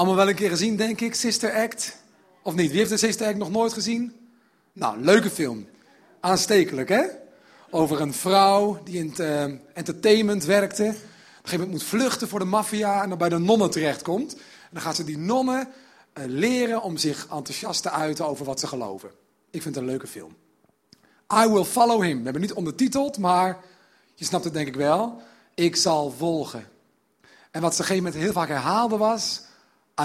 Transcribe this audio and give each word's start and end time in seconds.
Allemaal 0.00 0.18
wel 0.18 0.28
een 0.28 0.34
keer 0.34 0.48
gezien, 0.48 0.76
denk 0.76 1.00
ik, 1.00 1.14
Sister 1.14 1.54
Act. 1.54 1.96
Of 2.42 2.54
niet? 2.54 2.68
Wie 2.68 2.78
heeft 2.78 2.90
de 2.90 2.96
Sister 2.96 3.26
Act 3.26 3.36
nog 3.36 3.50
nooit 3.50 3.72
gezien? 3.72 4.12
Nou, 4.72 5.00
leuke 5.00 5.30
film. 5.30 5.68
Aanstekelijk 6.20 6.88
hè? 6.88 7.02
Over 7.70 8.00
een 8.00 8.14
vrouw 8.14 8.80
die 8.84 8.98
in 8.98 9.08
het 9.08 9.18
eh, 9.18 9.44
entertainment 9.74 10.44
werkte. 10.44 10.82
Op 10.82 10.88
een 10.88 10.94
gegeven 10.94 11.58
moment 11.58 11.70
moet 11.70 11.82
vluchten 11.82 12.28
voor 12.28 12.38
de 12.38 12.44
maffia 12.44 13.02
en 13.02 13.08
dan 13.08 13.18
bij 13.18 13.28
de 13.28 13.38
nonnen 13.38 13.70
terechtkomt. 13.70 14.34
En 14.34 14.68
dan 14.70 14.82
gaat 14.82 14.96
ze 14.96 15.04
die 15.04 15.18
nonnen 15.18 15.68
eh, 16.12 16.24
leren 16.26 16.82
om 16.82 16.96
zich 16.96 17.26
enthousiast 17.30 17.82
te 17.82 17.90
uiten 17.90 18.26
over 18.26 18.44
wat 18.44 18.60
ze 18.60 18.66
geloven. 18.66 19.10
Ik 19.50 19.62
vind 19.62 19.74
het 19.74 19.84
een 19.84 19.90
leuke 19.90 20.06
film. 20.06 20.36
I 21.44 21.48
will 21.48 21.64
follow 21.64 22.02
him. 22.02 22.18
We 22.18 22.24
hebben 22.24 22.42
niet 22.42 22.52
ondertiteld, 22.52 23.18
maar 23.18 23.58
je 24.14 24.24
snapt 24.24 24.44
het 24.44 24.52
denk 24.52 24.68
ik 24.68 24.76
wel. 24.76 25.22
Ik 25.54 25.76
zal 25.76 26.10
volgen. 26.10 26.68
En 27.50 27.60
wat 27.60 27.74
ze 27.74 27.82
op 27.82 27.88
een 27.88 27.94
gegeven 27.94 28.04
moment 28.04 28.22
heel 28.22 28.32
vaak 28.32 28.48
herhaalde 28.48 28.96
was... 28.96 29.48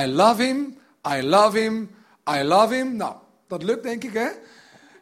I 0.01 0.07
love 0.07 0.44
him, 0.44 0.78
I 1.17 1.22
love 1.22 1.59
him, 1.59 1.89
I 2.29 2.44
love 2.44 2.75
him. 2.75 2.95
Nou, 2.95 3.16
dat 3.47 3.63
lukt 3.63 3.83
denk 3.83 4.03
ik, 4.03 4.13
hè? 4.13 4.29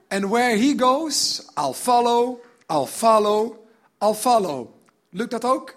And 0.07 0.25
where 0.25 0.57
he 0.57 0.73
goes, 0.77 1.45
I'll 1.57 1.73
follow, 1.73 2.43
I'll 2.67 2.85
follow, 2.85 3.55
I'll 3.99 4.13
follow. 4.13 4.69
Lukt 5.09 5.31
dat 5.31 5.45
ook? 5.45 5.75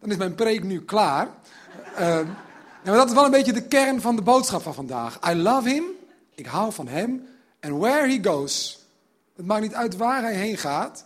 Dan 0.00 0.10
is 0.10 0.16
mijn 0.16 0.34
preek 0.34 0.62
nu 0.62 0.84
klaar. 0.84 1.28
Ja, 1.98 2.24
maar 2.84 2.96
dat 2.96 3.08
is 3.08 3.14
wel 3.14 3.24
een 3.24 3.30
beetje 3.30 3.52
de 3.52 3.66
kern 3.66 4.00
van 4.00 4.16
de 4.16 4.22
boodschap 4.22 4.62
van 4.62 4.74
vandaag. 4.74 5.18
I 5.30 5.34
love 5.34 5.68
him, 5.68 5.84
ik 6.34 6.46
hou 6.46 6.72
van 6.72 6.88
hem. 6.88 7.28
And 7.60 7.78
where 7.78 8.08
he 8.08 8.18
goes, 8.22 8.78
het 9.36 9.46
maakt 9.46 9.62
niet 9.62 9.74
uit 9.74 9.96
waar 9.96 10.22
hij 10.22 10.34
heen 10.34 10.56
gaat, 10.56 11.04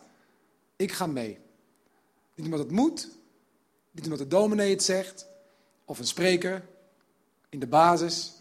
ik 0.77 0.93
ga 0.93 1.07
mee. 1.07 1.39
Niet 2.35 2.45
omdat 2.45 2.61
het 2.61 2.71
moet, 2.71 3.09
niet 3.91 4.05
omdat 4.05 4.19
de 4.19 4.29
dominee 4.29 4.71
het 4.71 4.83
zegt, 4.83 5.27
of 5.85 5.99
een 5.99 6.07
spreker 6.07 6.63
in 7.51 7.59
de 7.59 7.67
basis. 7.67 8.33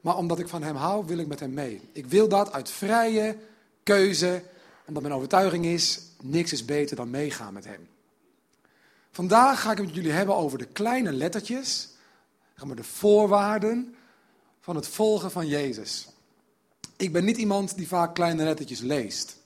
Maar 0.00 0.16
omdat 0.16 0.38
ik 0.38 0.48
van 0.48 0.62
hem 0.62 0.76
hou, 0.76 1.06
wil 1.06 1.18
ik 1.18 1.26
met 1.26 1.40
hem 1.40 1.54
mee. 1.54 1.80
Ik 1.92 2.06
wil 2.06 2.28
dat 2.28 2.52
uit 2.52 2.70
vrije 2.70 3.36
keuze, 3.82 4.42
omdat 4.86 5.02
mijn 5.02 5.14
overtuiging 5.14 5.64
is, 5.64 6.00
niks 6.22 6.52
is 6.52 6.64
beter 6.64 6.96
dan 6.96 7.10
meegaan 7.10 7.52
met 7.52 7.64
hem. 7.64 7.88
Vandaag 9.10 9.60
ga 9.60 9.70
ik 9.70 9.76
het 9.76 9.86
met 9.86 9.94
jullie 9.94 10.12
hebben 10.12 10.34
over 10.36 10.58
de 10.58 10.66
kleine 10.66 11.12
lettertjes, 11.12 11.88
de 12.74 12.84
voorwaarden 12.84 13.94
van 14.60 14.76
het 14.76 14.88
volgen 14.88 15.30
van 15.30 15.46
Jezus. 15.46 16.08
Ik 16.96 17.12
ben 17.12 17.24
niet 17.24 17.36
iemand 17.36 17.76
die 17.76 17.88
vaak 17.88 18.14
kleine 18.14 18.44
lettertjes 18.44 18.80
leest. 18.80 19.36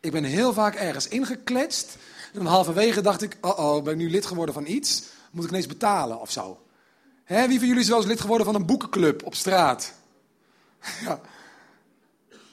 Ik 0.00 0.12
ben 0.12 0.24
heel 0.24 0.52
vaak 0.52 0.74
ergens 0.74 1.08
ingekletst. 1.08 1.96
En 2.32 2.46
halverwege 2.46 3.00
dacht 3.00 3.22
ik, 3.22 3.36
oh 3.40 3.58
oh, 3.58 3.82
ben 3.82 3.92
ik 3.92 3.98
nu 3.98 4.10
lid 4.10 4.26
geworden 4.26 4.54
van 4.54 4.66
iets? 4.66 5.02
Moet 5.30 5.44
ik 5.44 5.50
ineens 5.50 5.66
betalen 5.66 6.20
of 6.20 6.30
zo? 6.30 6.60
Hè, 7.28 7.48
wie 7.48 7.58
van 7.58 7.66
jullie 7.66 7.82
is 7.82 7.88
wel 7.88 7.98
eens 7.98 8.06
lid 8.06 8.20
geworden 8.20 8.46
van 8.46 8.54
een 8.54 8.66
boekenclub 8.66 9.22
op 9.24 9.34
straat? 9.34 9.92
ja. 11.04 11.20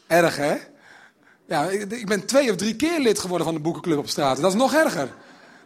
Erg, 0.07 0.35
hè? 0.35 0.57
Ja, 1.47 1.69
ik, 1.69 2.07
ben 2.07 2.25
twee 2.25 2.49
of 2.49 2.55
drie 2.55 2.75
keer 2.75 2.99
lid 2.99 3.19
geworden 3.19 3.47
van 3.47 3.55
een 3.55 3.61
boekenclub 3.61 3.97
op 3.97 4.09
straat. 4.09 4.41
Dat 4.41 4.51
is 4.51 4.57
nog 4.57 4.73
erger. 4.73 5.13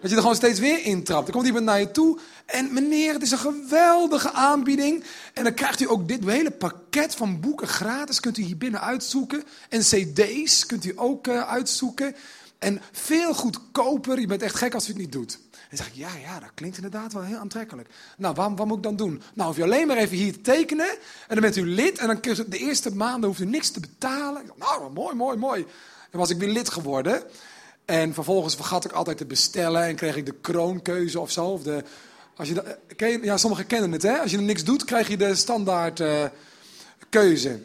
Dat 0.02 0.10
je 0.10 0.16
er 0.16 0.22
gewoon 0.22 0.36
steeds 0.36 0.60
weer 0.60 0.84
intrapt. 0.84 1.26
Dan 1.26 1.34
komt 1.34 1.46
iemand 1.46 1.66
naar 1.66 1.80
je 1.80 1.92
toe. 1.92 2.20
En 2.46 2.74
meneer, 2.74 3.14
het 3.14 3.22
is 3.22 3.32
een 3.32 3.38
geweldige 3.38 4.32
aanbieding. 4.32 5.04
En 5.34 5.44
dan 5.44 5.54
krijgt 5.54 5.80
u 5.80 5.90
ook 5.90 6.08
dit 6.08 6.26
hele 6.26 6.52
pakket 6.52 7.16
van 7.16 7.40
boeken 7.40 7.68
gratis. 7.68 8.20
Kunt 8.20 8.38
u 8.38 8.42
hier 8.42 8.58
binnen 8.58 8.82
uitzoeken. 8.82 9.44
En 9.70 9.80
cd's 9.80 10.66
kunt 10.66 10.86
u 10.86 10.94
ook 10.96 11.28
eh, 11.28 11.50
uitzoeken. 11.50 12.16
En 12.60 12.82
veel 12.92 13.34
goedkoper. 13.34 14.20
Je 14.20 14.28
bent 14.28 14.42
echt 14.42 14.56
gek 14.56 14.74
als 14.74 14.86
u 14.86 14.92
het 14.92 15.02
niet 15.02 15.12
doet. 15.12 15.40
En 15.70 15.78
dan 15.78 15.86
zeg 15.86 15.88
ik, 15.88 15.94
ja, 15.94 16.10
ja, 16.30 16.40
dat 16.40 16.50
klinkt 16.54 16.76
inderdaad 16.76 17.14
wel 17.14 17.24
heel 17.24 17.38
aantrekkelijk. 17.38 17.90
Nou, 18.18 18.36
wat, 18.36 18.52
wat 18.56 18.68
moet 18.68 18.78
ik 18.78 18.84
dan 18.84 18.96
doen? 18.96 19.22
Nou, 19.34 19.48
hoef 19.48 19.58
je 19.58 19.64
alleen 19.64 19.88
maar 19.88 19.98
even 19.98 20.18
hier 20.18 20.34
te 20.34 20.42
tekenen. 20.42 20.90
En 20.90 21.00
dan 21.28 21.40
bent 21.40 21.56
u 21.56 21.66
lid. 21.66 21.98
En 21.98 22.08
dan 22.08 22.20
de 22.48 22.58
eerste 22.58 22.96
maanden 22.96 23.30
hoeft 23.30 23.42
u 23.42 23.46
niks 23.46 23.70
te 23.70 23.80
betalen. 23.80 24.52
Nou, 24.56 24.92
mooi, 24.92 25.16
mooi, 25.16 25.38
mooi. 25.38 25.66
En 26.12 26.20
was 26.20 26.30
ik 26.30 26.38
weer 26.38 26.50
lid 26.50 26.70
geworden. 26.70 27.24
En 27.86 28.14
vervolgens 28.14 28.56
vergat 28.56 28.86
ik 28.86 28.92
altijd 28.92 29.18
te 29.18 29.26
bestellen. 29.26 29.84
En 29.84 29.96
kreeg 29.96 30.16
ik 30.16 30.26
de 30.26 30.34
kroonkeuze 30.42 31.20
of 31.20 31.32
zo. 31.32 31.46
Of 31.46 31.64
de, 31.64 31.84
als 32.36 32.48
je- 32.50 33.20
ja, 33.22 33.38
sommigen 33.38 33.68
kennen 33.68 33.92
het, 33.92 34.02
hè? 34.04 34.20
Als 34.20 34.32
je 34.32 34.38
er 34.38 34.44
niks 34.44 34.64
doet, 34.64 34.86
krijg 34.86 35.08
je 35.08 35.18
de 35.18 35.36
standaard 35.36 36.00
eh, 36.00 36.24
keuze. 37.10 37.60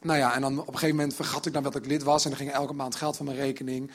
Nou 0.00 0.18
ja, 0.18 0.34
en 0.34 0.40
dan 0.40 0.58
op 0.60 0.66
een 0.66 0.72
gegeven 0.72 0.96
moment 0.96 1.14
vergat 1.14 1.46
ik 1.46 1.52
dan 1.52 1.62
dat 1.62 1.76
ik 1.76 1.86
lid 1.86 2.02
was. 2.02 2.24
En 2.24 2.30
dan 2.30 2.38
ging 2.38 2.52
elke 2.52 2.72
maand 2.72 2.94
geld 2.94 3.16
van 3.16 3.26
mijn 3.26 3.38
rekening. 3.38 3.90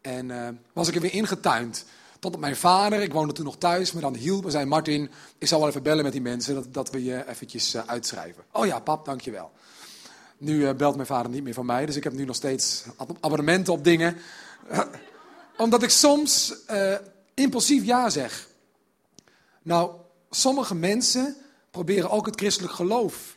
En 0.00 0.30
eh, 0.30 0.48
was 0.72 0.88
ik 0.88 0.94
er 0.94 1.00
weer 1.00 1.12
ingetuind. 1.14 1.84
Tot 2.24 2.34
op 2.34 2.40
mijn 2.40 2.56
vader, 2.56 3.02
ik 3.02 3.12
woonde 3.12 3.32
toen 3.32 3.44
nog 3.44 3.56
thuis, 3.56 3.92
me 3.92 4.00
dan 4.00 4.14
hielp 4.14 4.44
en 4.44 4.50
zei... 4.50 4.64
Martin, 4.64 5.10
ik 5.38 5.46
zal 5.46 5.58
wel 5.58 5.68
even 5.68 5.82
bellen 5.82 6.04
met 6.04 6.12
die 6.12 6.20
mensen, 6.20 6.54
dat, 6.54 6.74
dat 6.74 6.90
we 6.90 7.04
je 7.04 7.28
eventjes 7.28 7.74
eh, 7.74 7.82
uitschrijven. 7.86 8.44
Oh 8.52 8.66
ja, 8.66 8.78
pap, 8.80 9.04
dankjewel. 9.04 9.52
Nu 10.38 10.66
eh, 10.66 10.74
belt 10.74 10.94
mijn 10.94 11.06
vader 11.06 11.30
niet 11.30 11.42
meer 11.42 11.54
van 11.54 11.66
mij, 11.66 11.86
dus 11.86 11.96
ik 11.96 12.04
heb 12.04 12.12
nu 12.12 12.24
nog 12.24 12.36
steeds 12.36 12.84
ab- 12.96 13.16
abonnementen 13.20 13.72
op 13.72 13.84
dingen. 13.84 14.16
Omdat 15.56 15.82
ik 15.82 15.90
soms 15.90 16.64
eh, 16.64 16.94
impulsief 17.34 17.84
ja 17.84 18.10
zeg. 18.10 18.48
Nou, 19.62 19.96
sommige 20.30 20.74
mensen 20.74 21.36
proberen 21.70 22.10
ook 22.10 22.26
het 22.26 22.36
christelijk 22.36 22.72
geloof 22.72 23.36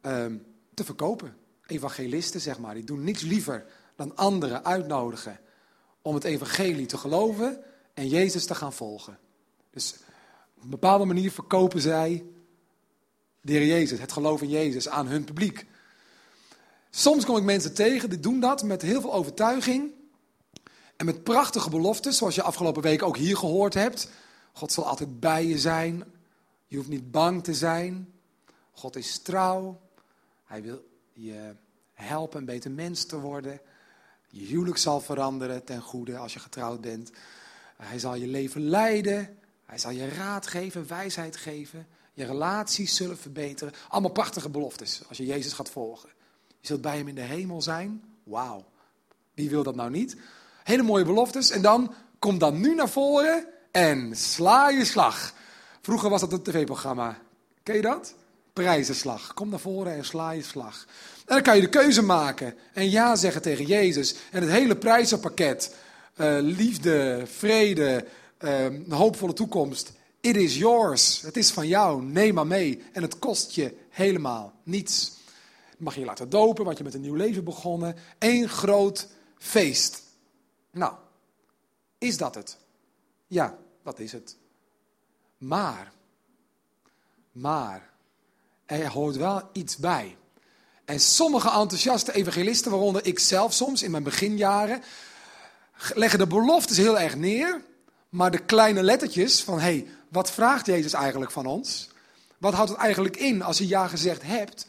ehm, 0.00 0.36
te 0.74 0.84
verkopen. 0.84 1.36
Evangelisten, 1.66 2.40
zeg 2.40 2.58
maar, 2.58 2.74
die 2.74 2.84
doen 2.84 3.04
niets 3.04 3.22
liever 3.22 3.64
dan 3.96 4.16
anderen 4.16 4.64
uitnodigen 4.64 5.40
om 6.02 6.14
het 6.14 6.24
evangelie 6.24 6.86
te 6.86 6.96
geloven 6.96 7.62
en 7.98 8.08
Jezus 8.08 8.46
te 8.46 8.54
gaan 8.54 8.72
volgen. 8.72 9.18
Dus 9.70 9.94
op 10.56 10.62
een 10.62 10.70
bepaalde 10.70 11.04
manier 11.04 11.30
verkopen 11.30 11.80
zij 11.80 12.24
de 13.40 13.66
Jezus, 13.66 14.00
het 14.00 14.12
geloof 14.12 14.42
in 14.42 14.48
Jezus, 14.48 14.88
aan 14.88 15.06
hun 15.06 15.24
publiek. 15.24 15.66
Soms 16.90 17.24
kom 17.24 17.36
ik 17.36 17.42
mensen 17.42 17.74
tegen 17.74 18.10
die 18.10 18.20
doen 18.20 18.40
dat 18.40 18.62
met 18.62 18.82
heel 18.82 19.00
veel 19.00 19.12
overtuiging 19.12 19.90
en 20.96 21.06
met 21.06 21.22
prachtige 21.22 21.70
beloftes, 21.70 22.16
zoals 22.16 22.34
je 22.34 22.42
afgelopen 22.42 22.82
week 22.82 23.02
ook 23.02 23.16
hier 23.16 23.36
gehoord 23.36 23.74
hebt. 23.74 24.10
God 24.52 24.72
zal 24.72 24.86
altijd 24.86 25.20
bij 25.20 25.46
je 25.46 25.58
zijn. 25.58 26.04
Je 26.66 26.76
hoeft 26.76 26.88
niet 26.88 27.10
bang 27.10 27.44
te 27.44 27.54
zijn. 27.54 28.12
God 28.72 28.96
is 28.96 29.18
trouw. 29.18 29.80
Hij 30.44 30.62
wil 30.62 30.88
je 31.12 31.54
helpen 31.92 32.38
een 32.38 32.44
beter 32.44 32.70
mens 32.70 33.04
te 33.04 33.20
worden. 33.20 33.60
Je 34.30 34.46
huwelijk 34.46 34.78
zal 34.78 35.00
veranderen 35.00 35.64
ten 35.64 35.80
goede 35.80 36.16
als 36.16 36.32
je 36.32 36.38
getrouwd 36.38 36.80
bent. 36.80 37.10
Hij 37.82 37.98
zal 37.98 38.14
je 38.14 38.26
leven 38.26 38.68
leiden. 38.68 39.38
Hij 39.66 39.78
zal 39.78 39.90
je 39.90 40.08
raad 40.08 40.46
geven, 40.46 40.88
wijsheid 40.88 41.36
geven. 41.36 41.86
Je 42.12 42.24
relaties 42.24 42.96
zullen 42.96 43.18
verbeteren. 43.18 43.74
Allemaal 43.88 44.10
prachtige 44.10 44.48
beloftes 44.48 45.02
als 45.08 45.18
je 45.18 45.26
Jezus 45.26 45.52
gaat 45.52 45.70
volgen. 45.70 46.08
Je 46.60 46.66
zult 46.66 46.80
bij 46.80 46.96
hem 46.96 47.08
in 47.08 47.14
de 47.14 47.20
hemel 47.20 47.62
zijn. 47.62 48.02
Wauw. 48.22 48.64
Wie 49.34 49.50
wil 49.50 49.62
dat 49.62 49.74
nou 49.74 49.90
niet? 49.90 50.16
Hele 50.64 50.82
mooie 50.82 51.04
beloftes. 51.04 51.50
En 51.50 51.62
dan 51.62 51.94
kom 52.18 52.38
dan 52.38 52.60
nu 52.60 52.74
naar 52.74 52.88
voren 52.88 53.46
en 53.70 54.16
sla 54.16 54.68
je 54.68 54.84
slag. 54.84 55.34
Vroeger 55.80 56.10
was 56.10 56.20
dat 56.20 56.32
een 56.32 56.42
tv-programma. 56.42 57.18
Ken 57.62 57.74
je 57.74 57.82
dat? 57.82 58.14
Prijzenslag. 58.52 59.34
Kom 59.34 59.48
naar 59.48 59.60
voren 59.60 59.92
en 59.92 60.04
sla 60.04 60.30
je 60.30 60.42
slag. 60.42 60.86
En 61.26 61.34
dan 61.34 61.42
kan 61.42 61.56
je 61.56 61.62
de 61.62 61.68
keuze 61.68 62.02
maken 62.02 62.54
en 62.72 62.90
ja 62.90 63.16
zeggen 63.16 63.42
tegen 63.42 63.64
Jezus. 63.64 64.14
En 64.30 64.42
het 64.42 64.50
hele 64.50 64.76
prijzenpakket, 64.76 65.74
liefde, 66.40 67.22
vrede, 67.26 68.06
eh, 68.38 68.64
een 68.64 68.92
hoopvolle 68.92 69.32
toekomst. 69.32 69.92
It 70.20 70.36
is 70.36 70.56
yours. 70.56 71.20
Het 71.20 71.36
is 71.36 71.50
van 71.50 71.66
jou. 71.66 72.02
Neem 72.02 72.34
maar 72.34 72.46
mee. 72.46 72.82
En 72.92 73.02
het 73.02 73.18
kost 73.18 73.52
je 73.52 73.76
helemaal 73.88 74.52
niets. 74.62 75.12
Mag 75.78 75.94
je 75.94 76.00
je 76.00 76.06
laten 76.06 76.30
dopen, 76.30 76.64
want 76.64 76.78
je 76.78 76.84
met 76.84 76.94
een 76.94 77.00
nieuw 77.00 77.14
leven 77.14 77.44
begonnen. 77.44 77.96
Eén 78.18 78.48
groot 78.48 79.08
feest. 79.38 80.02
Nou, 80.70 80.92
is 81.98 82.16
dat 82.16 82.34
het? 82.34 82.56
Ja, 83.26 83.58
dat 83.82 83.98
is 83.98 84.12
het. 84.12 84.36
Maar, 85.38 85.92
maar, 87.32 87.90
er 88.66 88.88
hoort 88.90 89.16
wel 89.16 89.42
iets 89.52 89.76
bij. 89.76 90.16
En 90.84 91.00
sommige 91.00 91.50
enthousiaste 91.50 92.12
evangelisten, 92.12 92.70
waaronder 92.70 93.06
ik 93.06 93.18
zelf 93.18 93.52
soms 93.52 93.82
in 93.82 93.90
mijn 93.90 94.02
beginjaren, 94.02 94.82
leggen 95.94 96.18
de 96.18 96.26
beloftes 96.26 96.76
heel 96.76 96.98
erg 96.98 97.16
neer. 97.16 97.62
Maar 98.08 98.30
de 98.30 98.38
kleine 98.38 98.82
lettertjes 98.82 99.42
van, 99.42 99.54
hé, 99.54 99.60
hey, 99.60 99.86
wat 100.08 100.30
vraagt 100.30 100.66
Jezus 100.66 100.92
eigenlijk 100.92 101.30
van 101.30 101.46
ons? 101.46 101.88
Wat 102.38 102.54
houdt 102.54 102.70
het 102.70 102.78
eigenlijk 102.78 103.16
in 103.16 103.42
als 103.42 103.58
je 103.58 103.66
ja 103.66 103.88
gezegd 103.88 104.22
hebt? 104.22 104.66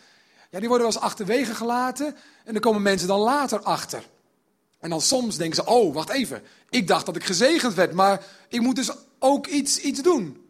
Ja, 0.50 0.60
die 0.60 0.68
worden 0.68 0.88
wel 0.88 0.96
eens 0.96 1.06
achterwege 1.06 1.56
gelaten 1.56 2.16
en 2.46 2.56
er 2.56 2.62
komen 2.62 2.82
mensen 2.82 3.08
dan 3.08 3.20
later 3.20 3.60
achter. 3.60 4.04
En 4.80 4.90
dan 4.90 5.02
soms 5.02 5.38
denken 5.38 5.56
ze, 5.56 5.72
oh, 5.72 5.94
wacht 5.94 6.10
even. 6.10 6.42
Ik 6.70 6.88
dacht 6.88 7.06
dat 7.06 7.16
ik 7.16 7.24
gezegend 7.24 7.74
werd, 7.74 7.94
maar 7.94 8.24
ik 8.48 8.62
moet 8.62 8.76
dus 8.76 8.92
ook 9.20 9.48
iets, 9.48 9.80
iets 9.80 10.02
doen. 10.02 10.50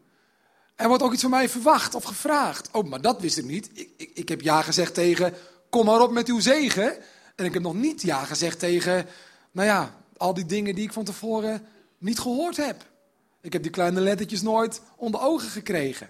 Er 0.75 0.87
wordt 0.87 1.03
ook 1.03 1.13
iets 1.13 1.21
van 1.21 1.31
mij 1.31 1.49
verwacht 1.49 1.95
of 1.95 2.03
gevraagd. 2.03 2.69
Oh, 2.71 2.89
maar 2.89 3.01
dat 3.01 3.21
wist 3.21 3.37
ik 3.37 3.45
niet. 3.45 3.69
Ik, 3.73 3.89
ik, 3.97 4.11
ik 4.13 4.29
heb 4.29 4.41
ja 4.41 4.61
gezegd 4.61 4.93
tegen, 4.93 5.33
kom 5.69 5.85
maar 5.85 6.01
op 6.01 6.11
met 6.11 6.27
uw 6.27 6.39
zegen. 6.39 6.97
En 7.35 7.45
ik 7.45 7.53
heb 7.53 7.61
nog 7.61 7.73
niet 7.73 8.01
ja 8.01 8.23
gezegd 8.25 8.59
tegen, 8.59 9.05
nou 9.51 9.67
ja, 9.67 9.95
al 10.19 10.33
die 10.33 10.45
dingen 10.45 10.75
die 10.75 10.83
ik 10.83 10.93
van 10.93 11.03
tevoren 11.03 11.65
niet 11.97 12.19
gehoord 12.19 12.57
heb. 12.57 12.85
Ik 13.41 13.53
heb 13.53 13.61
die 13.61 13.71
kleine 13.71 14.01
lettertjes 14.01 14.41
nooit 14.41 14.81
onder 14.95 15.21
ogen 15.21 15.49
gekregen. 15.49 16.09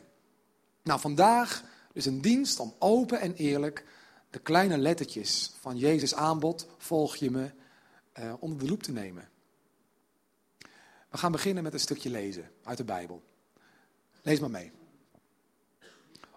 Nou, 0.84 1.00
vandaag 1.00 1.64
dus 1.94 2.06
een 2.06 2.22
dienst 2.22 2.60
om 2.60 2.74
open 2.80 3.20
en 3.20 3.34
eerlijk 3.34 3.86
de 4.30 4.40
kleine 4.40 4.78
lettertjes 4.78 5.52
van 5.60 5.78
Jezus 5.78 6.16
aanbod, 6.16 6.68
volg 6.78 7.16
je 7.16 7.32
me, 7.32 7.52
uh, 8.20 8.34
onder 8.40 8.60
de 8.60 8.66
loep 8.66 8.84
te 8.84 8.92
nemen. 8.92 9.30
We 11.10 11.18
gaan 11.18 11.32
beginnen 11.32 11.64
met 11.64 11.74
een 11.74 11.80
stukje 11.80 12.10
lezen 12.10 12.52
uit 12.64 12.78
de 12.78 12.84
Bijbel. 12.84 13.24
Lees 14.22 14.40
maar 14.40 14.52
mee. 14.52 14.72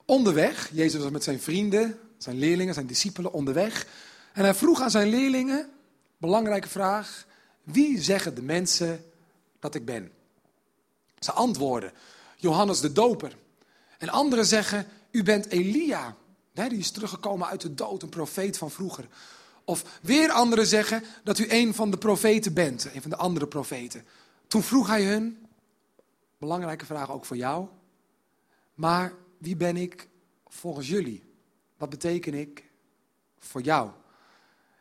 Onderweg, 0.04 0.70
Jezus 0.72 1.02
was 1.02 1.10
met 1.10 1.24
zijn 1.24 1.40
vrienden, 1.40 1.98
zijn 2.18 2.38
leerlingen, 2.38 2.74
zijn 2.74 2.86
discipelen 2.86 3.32
onderweg. 3.32 3.86
En 4.32 4.42
hij 4.42 4.54
vroeg 4.54 4.80
aan 4.80 4.90
zijn 4.90 5.08
leerlingen, 5.08 5.70
belangrijke 6.16 6.68
vraag, 6.68 7.26
wie 7.62 8.02
zeggen 8.02 8.34
de 8.34 8.42
mensen 8.42 9.04
dat 9.58 9.74
ik 9.74 9.84
ben? 9.84 10.12
Ze 11.18 11.32
antwoorden, 11.32 11.92
Johannes 12.36 12.80
de 12.80 12.92
Doper. 12.92 13.36
En 13.98 14.08
anderen 14.08 14.46
zeggen, 14.46 14.86
u 15.10 15.22
bent 15.22 15.46
Elia, 15.46 16.16
die 16.52 16.78
is 16.78 16.90
teruggekomen 16.90 17.48
uit 17.48 17.60
de 17.60 17.74
dood, 17.74 18.02
een 18.02 18.08
profeet 18.08 18.58
van 18.58 18.70
vroeger. 18.70 19.08
Of 19.64 19.98
weer 20.02 20.30
anderen 20.30 20.66
zeggen 20.66 21.04
dat 21.24 21.38
u 21.38 21.46
een 21.48 21.74
van 21.74 21.90
de 21.90 21.98
profeten 21.98 22.54
bent, 22.54 22.88
een 22.94 23.02
van 23.02 23.10
de 23.10 23.16
andere 23.16 23.46
profeten. 23.46 24.06
Toen 24.46 24.62
vroeg 24.62 24.86
hij 24.86 25.04
hun, 25.04 25.46
belangrijke 26.38 26.86
vraag 26.86 27.10
ook 27.10 27.24
voor 27.24 27.36
jou, 27.36 27.68
maar 28.74 29.12
wie 29.38 29.56
ben 29.56 29.76
ik 29.76 30.08
volgens 30.46 30.88
jullie? 30.88 31.22
Wat 31.76 31.90
beteken 31.90 32.34
ik 32.34 32.64
voor 33.38 33.60
jou? 33.60 33.90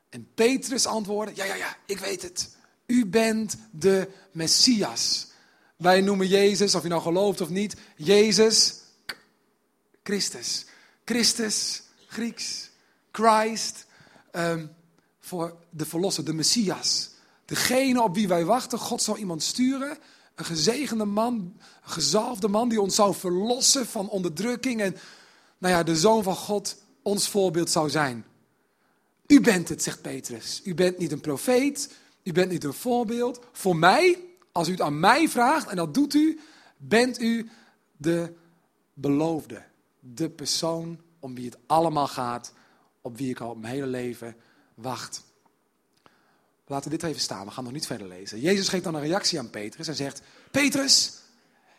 En 0.10 0.30
Petrus 0.34 0.86
antwoordde, 0.86 1.36
ja, 1.36 1.44
ja, 1.44 1.56
ja, 1.56 1.78
ik 1.86 1.98
weet 1.98 2.22
het. 2.22 2.58
U 2.92 3.06
bent 3.06 3.58
de 3.72 4.08
Messias. 4.32 5.28
Wij 5.76 6.02
noemen 6.02 6.28
Jezus, 6.28 6.76
of 6.76 6.84
je 6.84 6.90
nou 6.90 7.02
gelooft 7.02 7.42
of 7.42 7.50
niet, 7.50 7.76
Jezus 7.96 8.80
Christus. 10.04 10.66
Christus, 11.06 11.82
Grieks, 12.08 12.70
Christ, 13.12 13.86
um, 14.32 14.72
voor 15.20 15.56
de 15.70 15.86
verlosser, 15.86 16.26
de 16.26 16.34
Messias. 16.34 17.10
Degene 17.46 18.02
op 18.02 18.16
wie 18.16 18.28
wij 18.28 18.46
wachten, 18.46 18.80
God 18.80 19.02
zal 19.02 19.18
iemand 19.18 19.44
sturen, 19.44 19.98
een 20.36 20.46
gezegende 20.46 21.06
man, 21.06 21.34
een 21.84 21.92
gezalfde 21.92 22.48
man 22.48 22.70
die 22.70 22.82
ons 22.82 22.96
zou 22.96 23.16
verlossen 23.16 23.86
van 23.86 24.10
onderdrukking 24.10 24.82
en 24.82 24.98
nou 25.58 25.74
ja, 25.74 25.84
de 25.84 25.96
Zoon 25.96 26.24
van 26.24 26.36
God 26.36 26.78
ons 27.02 27.30
voorbeeld 27.30 27.70
zou 27.70 27.90
zijn. 27.90 28.26
U 29.28 29.42
bent 29.42 29.70
het, 29.70 29.84
zegt 29.84 30.02
Petrus. 30.02 30.62
U 30.64 30.74
bent 30.76 30.98
niet 30.98 31.12
een 31.12 31.22
profeet, 31.22 31.90
u 32.24 32.32
bent 32.32 32.52
niet 32.52 32.64
een 32.64 32.74
voorbeeld. 32.74 33.40
Voor 33.52 33.76
mij, 33.76 34.20
als 34.52 34.68
u 34.68 34.72
het 34.72 34.82
aan 34.82 35.00
mij 35.00 35.30
vraagt, 35.30 35.68
en 35.68 35.76
dat 35.76 35.94
doet 35.94 36.14
u, 36.14 36.40
bent 36.78 37.22
u 37.22 37.50
de 37.98 38.34
beloofde. 38.94 39.64
De 40.00 40.30
persoon 40.30 41.02
om 41.20 41.36
wie 41.36 41.46
het 41.46 41.58
allemaal 41.66 42.08
gaat, 42.08 42.54
op 43.02 43.18
wie 43.18 43.30
ik 43.30 43.40
al 43.40 43.56
mijn 43.56 43.74
hele 43.74 43.88
leven 43.88 44.36
wacht. 44.74 45.24
Laten 46.68 46.92
we 46.92 46.98
dit 46.98 47.10
even 47.10 47.22
staan, 47.22 47.46
we 47.46 47.52
gaan 47.52 47.64
nog 47.64 47.74
niet 47.74 47.86
verder 47.86 48.08
lezen. 48.08 48.40
Jezus 48.40 48.70
geeft 48.70 48.84
dan 48.84 48.96
een 48.96 49.02
reactie 49.02 49.40
aan 49.40 49.50
Petrus 49.50 49.88
en 49.88 49.96
zegt: 49.96 50.22
Petrus, 50.52 51.22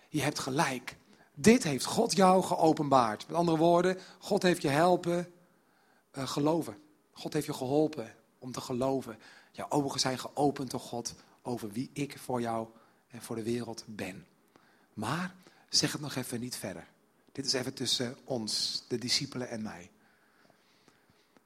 je 0.08 0.22
hebt 0.22 0.38
gelijk. 0.38 0.96
Dit 1.34 1.62
heeft 1.62 1.84
God 1.84 2.16
jou 2.16 2.42
geopenbaard. 2.42 3.26
Met 3.26 3.36
andere 3.36 3.56
woorden, 3.56 3.98
God 4.18 4.42
heeft 4.42 4.62
je 4.62 4.68
helpen 4.68 5.32
uh, 6.14 6.26
geloven. 6.26 6.76
God 7.12 7.32
heeft 7.32 7.46
je 7.46 7.52
geholpen 7.52 8.14
om 8.38 8.52
te 8.52 8.60
geloven. 8.60 9.18
Jouw 9.52 9.66
ogen 9.68 10.00
zijn 10.00 10.18
geopend 10.18 10.70
door 10.70 10.80
God 10.80 11.14
over 11.42 11.70
wie 11.70 11.90
ik 11.92 12.18
voor 12.18 12.40
jou 12.40 12.68
en 13.08 13.22
voor 13.22 13.36
de 13.36 13.42
wereld 13.42 13.84
ben. 13.86 14.26
Maar 14.94 15.34
zeg 15.68 15.92
het 15.92 16.00
nog 16.00 16.14
even 16.14 16.40
niet 16.40 16.56
verder. 16.56 16.86
Dit 17.32 17.46
is 17.46 17.52
even 17.52 17.74
tussen 17.74 18.16
ons, 18.24 18.82
de 18.88 18.98
discipelen 18.98 19.48
en 19.48 19.62
mij. 19.62 19.90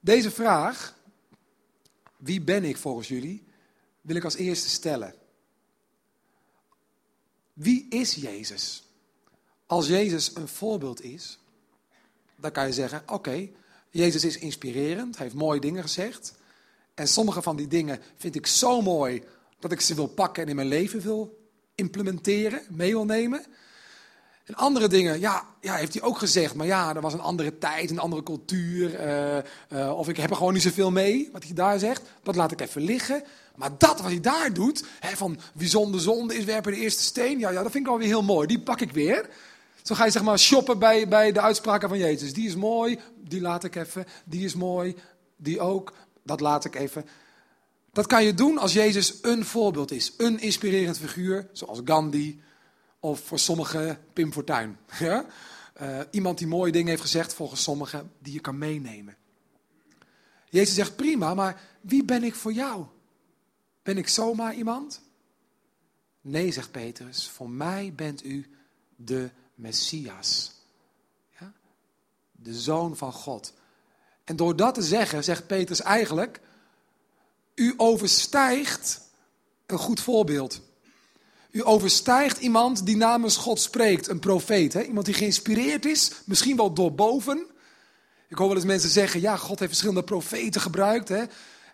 Deze 0.01 0.31
vraag, 0.31 0.99
wie 2.17 2.41
ben 2.41 2.65
ik 2.65 2.77
volgens 2.77 3.09
jullie, 3.09 3.45
wil 4.01 4.17
ik 4.17 4.25
als 4.25 4.35
eerste 4.35 4.69
stellen. 4.69 5.15
Wie 7.53 7.87
is 7.89 8.15
Jezus? 8.15 8.85
Als 9.67 9.87
Jezus 9.87 10.35
een 10.35 10.49
voorbeeld 10.49 11.03
is, 11.03 11.39
dan 12.37 12.53
kan 12.53 12.67
je 12.67 12.73
zeggen: 12.73 13.03
oké, 13.07 13.49
Jezus 13.91 14.25
is 14.25 14.39
inspirerend, 14.39 15.17
hij 15.17 15.25
heeft 15.25 15.39
mooie 15.39 15.61
dingen 15.61 15.83
gezegd. 15.83 16.35
En 16.97 17.09
sommige 17.09 17.43
van 17.43 17.57
die 17.57 17.67
dingen 17.67 18.00
vind 18.17 18.35
ik 18.35 18.47
zo 18.47 18.83
mooi 18.83 19.23
dat 19.59 19.73
ik 19.73 19.81
ze 19.81 19.95
wil 19.95 20.07
pakken 20.07 20.43
en 20.43 20.49
in 20.49 20.57
mijn 20.57 20.69
leven 20.69 21.00
wil 21.00 21.38
implementeren, 21.75 22.62
mee 22.69 22.91
wil 22.91 23.05
nemen. 23.05 23.45
En 24.45 24.55
andere 24.55 24.88
dingen, 24.88 25.21
ja, 25.21 25.47
ja, 25.61 25.75
heeft 25.75 25.93
hij 25.93 26.03
ook 26.03 26.19
gezegd. 26.19 26.55
Maar 26.55 26.67
ja, 26.67 26.95
er 26.95 27.00
was 27.00 27.12
een 27.12 27.21
andere 27.21 27.59
tijd, 27.59 27.91
een 27.91 27.99
andere 27.99 28.23
cultuur. 28.23 29.07
Uh, 29.07 29.37
uh, 29.73 29.99
of 29.99 30.09
ik 30.09 30.17
heb 30.17 30.31
er 30.31 30.37
gewoon 30.37 30.53
niet 30.53 30.62
zoveel 30.62 30.91
mee, 30.91 31.29
wat 31.33 31.45
hij 31.45 31.55
daar 31.55 31.79
zegt. 31.79 32.03
Dat 32.23 32.37
laat 32.37 32.53
ik 32.53 32.61
even 32.61 32.83
liggen. 32.83 33.23
Maar 33.57 33.71
dat 33.79 34.00
wat 34.00 34.11
hij 34.11 34.21
daar 34.21 34.53
doet, 34.53 34.85
hè, 35.00 35.17
van 35.17 35.38
wie 35.55 35.69
zonde 35.69 35.99
zonde 35.99 36.37
is, 36.37 36.45
werpen 36.45 36.73
de 36.73 36.79
eerste 36.79 37.03
steen. 37.03 37.38
Ja, 37.38 37.50
ja, 37.50 37.62
dat 37.62 37.73
vind 37.73 37.87
ik 37.87 37.93
alweer 37.93 38.07
heel 38.07 38.23
mooi. 38.23 38.47
Die 38.47 38.61
pak 38.61 38.81
ik 38.81 38.93
weer. 38.93 39.29
Zo 39.83 39.95
ga 39.95 40.05
je 40.05 40.11
zeg 40.11 40.23
maar 40.23 40.38
shoppen 40.38 40.79
bij, 40.79 41.09
bij 41.09 41.33
de 41.33 41.41
uitspraken 41.41 41.88
van 41.88 41.99
Jezus. 41.99 42.33
Die 42.33 42.47
is 42.47 42.57
mooi, 42.57 42.99
die 43.25 43.41
laat 43.41 43.65
ik 43.65 43.76
even. 43.76 44.07
Die 44.25 44.45
is 44.45 44.55
mooi, 44.55 44.97
die 45.37 45.61
ook, 45.61 45.93
dat 46.26 46.40
laat 46.40 46.64
ik 46.64 46.75
even. 46.75 47.06
Dat 47.92 48.06
kan 48.06 48.25
je 48.25 48.35
doen 48.35 48.59
als 48.59 48.73
Jezus 48.73 49.18
een 49.23 49.45
voorbeeld 49.45 49.90
is. 49.90 50.14
Een 50.16 50.40
inspirerend 50.40 50.99
figuur, 50.99 51.49
zoals 51.52 51.80
Gandhi 51.85 52.42
of 53.00 53.21
voor 53.21 53.38
sommigen 53.38 53.99
Pim 54.12 54.33
Fortuyn. 54.33 54.76
Ja? 54.99 55.26
Eh, 55.75 56.00
iemand 56.11 56.38
die 56.38 56.47
mooie 56.47 56.73
dingen 56.73 56.88
heeft 56.88 57.02
gezegd, 57.02 57.35
volgens 57.35 57.62
sommigen, 57.62 58.12
die 58.18 58.33
je 58.33 58.40
kan 58.40 58.59
meenemen. 58.59 59.16
Jezus 60.49 60.75
zegt 60.75 60.97
prima, 60.97 61.35
maar 61.35 61.61
wie 61.80 62.04
ben 62.04 62.25
ik 62.25 62.35
voor 62.35 62.52
jou? 62.52 62.85
Ben 63.83 63.99
ik 63.99 64.09
zomaar 64.09 64.54
iemand? 64.54 65.00
Nee, 66.21 66.52
zegt 66.52 66.71
Petrus, 66.71 67.28
voor 67.28 67.50
mij 67.50 67.92
bent 67.97 68.25
u 68.25 68.50
de 68.97 69.30
Messias. 69.54 70.52
Ja? 71.38 71.52
De 72.33 72.54
zoon 72.54 72.97
van 72.97 73.12
God. 73.12 73.52
En 74.26 74.37
door 74.37 74.56
dat 74.56 74.75
te 74.75 74.83
zeggen, 74.83 75.25
zegt 75.25 75.47
Petrus 75.47 75.83
eigenlijk, 75.83 76.40
u 77.54 77.75
overstijgt 77.76 79.00
een 79.66 79.78
goed 79.78 80.00
voorbeeld. 80.00 80.61
U 81.50 81.64
overstijgt 81.64 82.38
iemand 82.38 82.87
die 82.87 82.97
namens 82.97 83.37
God 83.37 83.61
spreekt, 83.61 84.09
een 84.09 84.18
profeet. 84.18 84.73
Hè? 84.73 84.83
Iemand 84.83 85.06
die 85.06 85.14
geïnspireerd 85.14 85.85
is, 85.85 86.12
misschien 86.25 86.56
wel 86.56 86.73
door 86.73 86.95
boven. 86.95 87.47
Ik 88.28 88.37
hoor 88.37 88.47
wel 88.47 88.56
eens 88.56 88.64
mensen 88.64 88.90
zeggen, 88.90 89.21
ja, 89.21 89.37
God 89.37 89.59
heeft 89.59 89.71
verschillende 89.71 90.02
profeten 90.02 90.61
gebruikt. 90.61 91.09
Hè? 91.09 91.25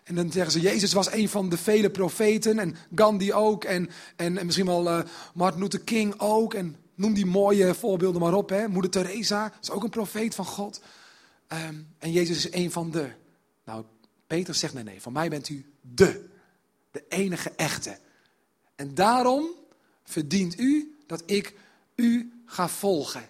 En 0.03 0.15
dan 0.15 0.31
zeggen 0.31 0.51
ze, 0.51 0.59
Jezus 0.59 0.93
was 0.93 1.11
een 1.11 1.29
van 1.29 1.49
de 1.49 1.57
vele 1.57 1.89
profeten. 1.89 2.59
En 2.59 2.75
Gandhi 2.95 3.33
ook. 3.33 3.63
En, 3.63 3.89
en, 4.15 4.37
en 4.37 4.45
misschien 4.45 4.67
wel 4.67 4.87
uh, 4.87 4.99
Martin 5.33 5.61
Luther 5.61 5.79
King 5.79 6.13
ook. 6.17 6.53
En 6.53 6.75
noem 6.95 7.13
die 7.13 7.25
mooie 7.25 7.73
voorbeelden 7.73 8.21
maar 8.21 8.33
op. 8.33 8.49
Hè? 8.49 8.67
Moeder 8.67 8.91
Teresa 8.91 9.53
is 9.61 9.71
ook 9.71 9.83
een 9.83 9.89
profeet 9.89 10.35
van 10.35 10.45
God. 10.45 10.81
Ehm, 11.53 11.81
en 11.99 12.11
Jezus 12.11 12.37
is 12.37 12.53
een 12.53 12.71
van 12.71 12.91
de. 12.91 13.11
Nou, 13.65 13.85
Peter 14.27 14.55
zegt 14.55 14.73
nee, 14.73 14.83
nee, 14.83 15.01
van 15.01 15.13
mij 15.13 15.29
bent 15.29 15.49
u 15.49 15.73
de. 15.81 16.29
De 16.91 17.05
enige 17.09 17.49
echte. 17.49 17.97
En 18.75 18.93
daarom 18.93 19.49
verdient 20.03 20.59
u 20.59 20.97
dat 21.07 21.23
ik 21.25 21.55
u 21.95 22.41
ga 22.45 22.69
volgen. 22.69 23.29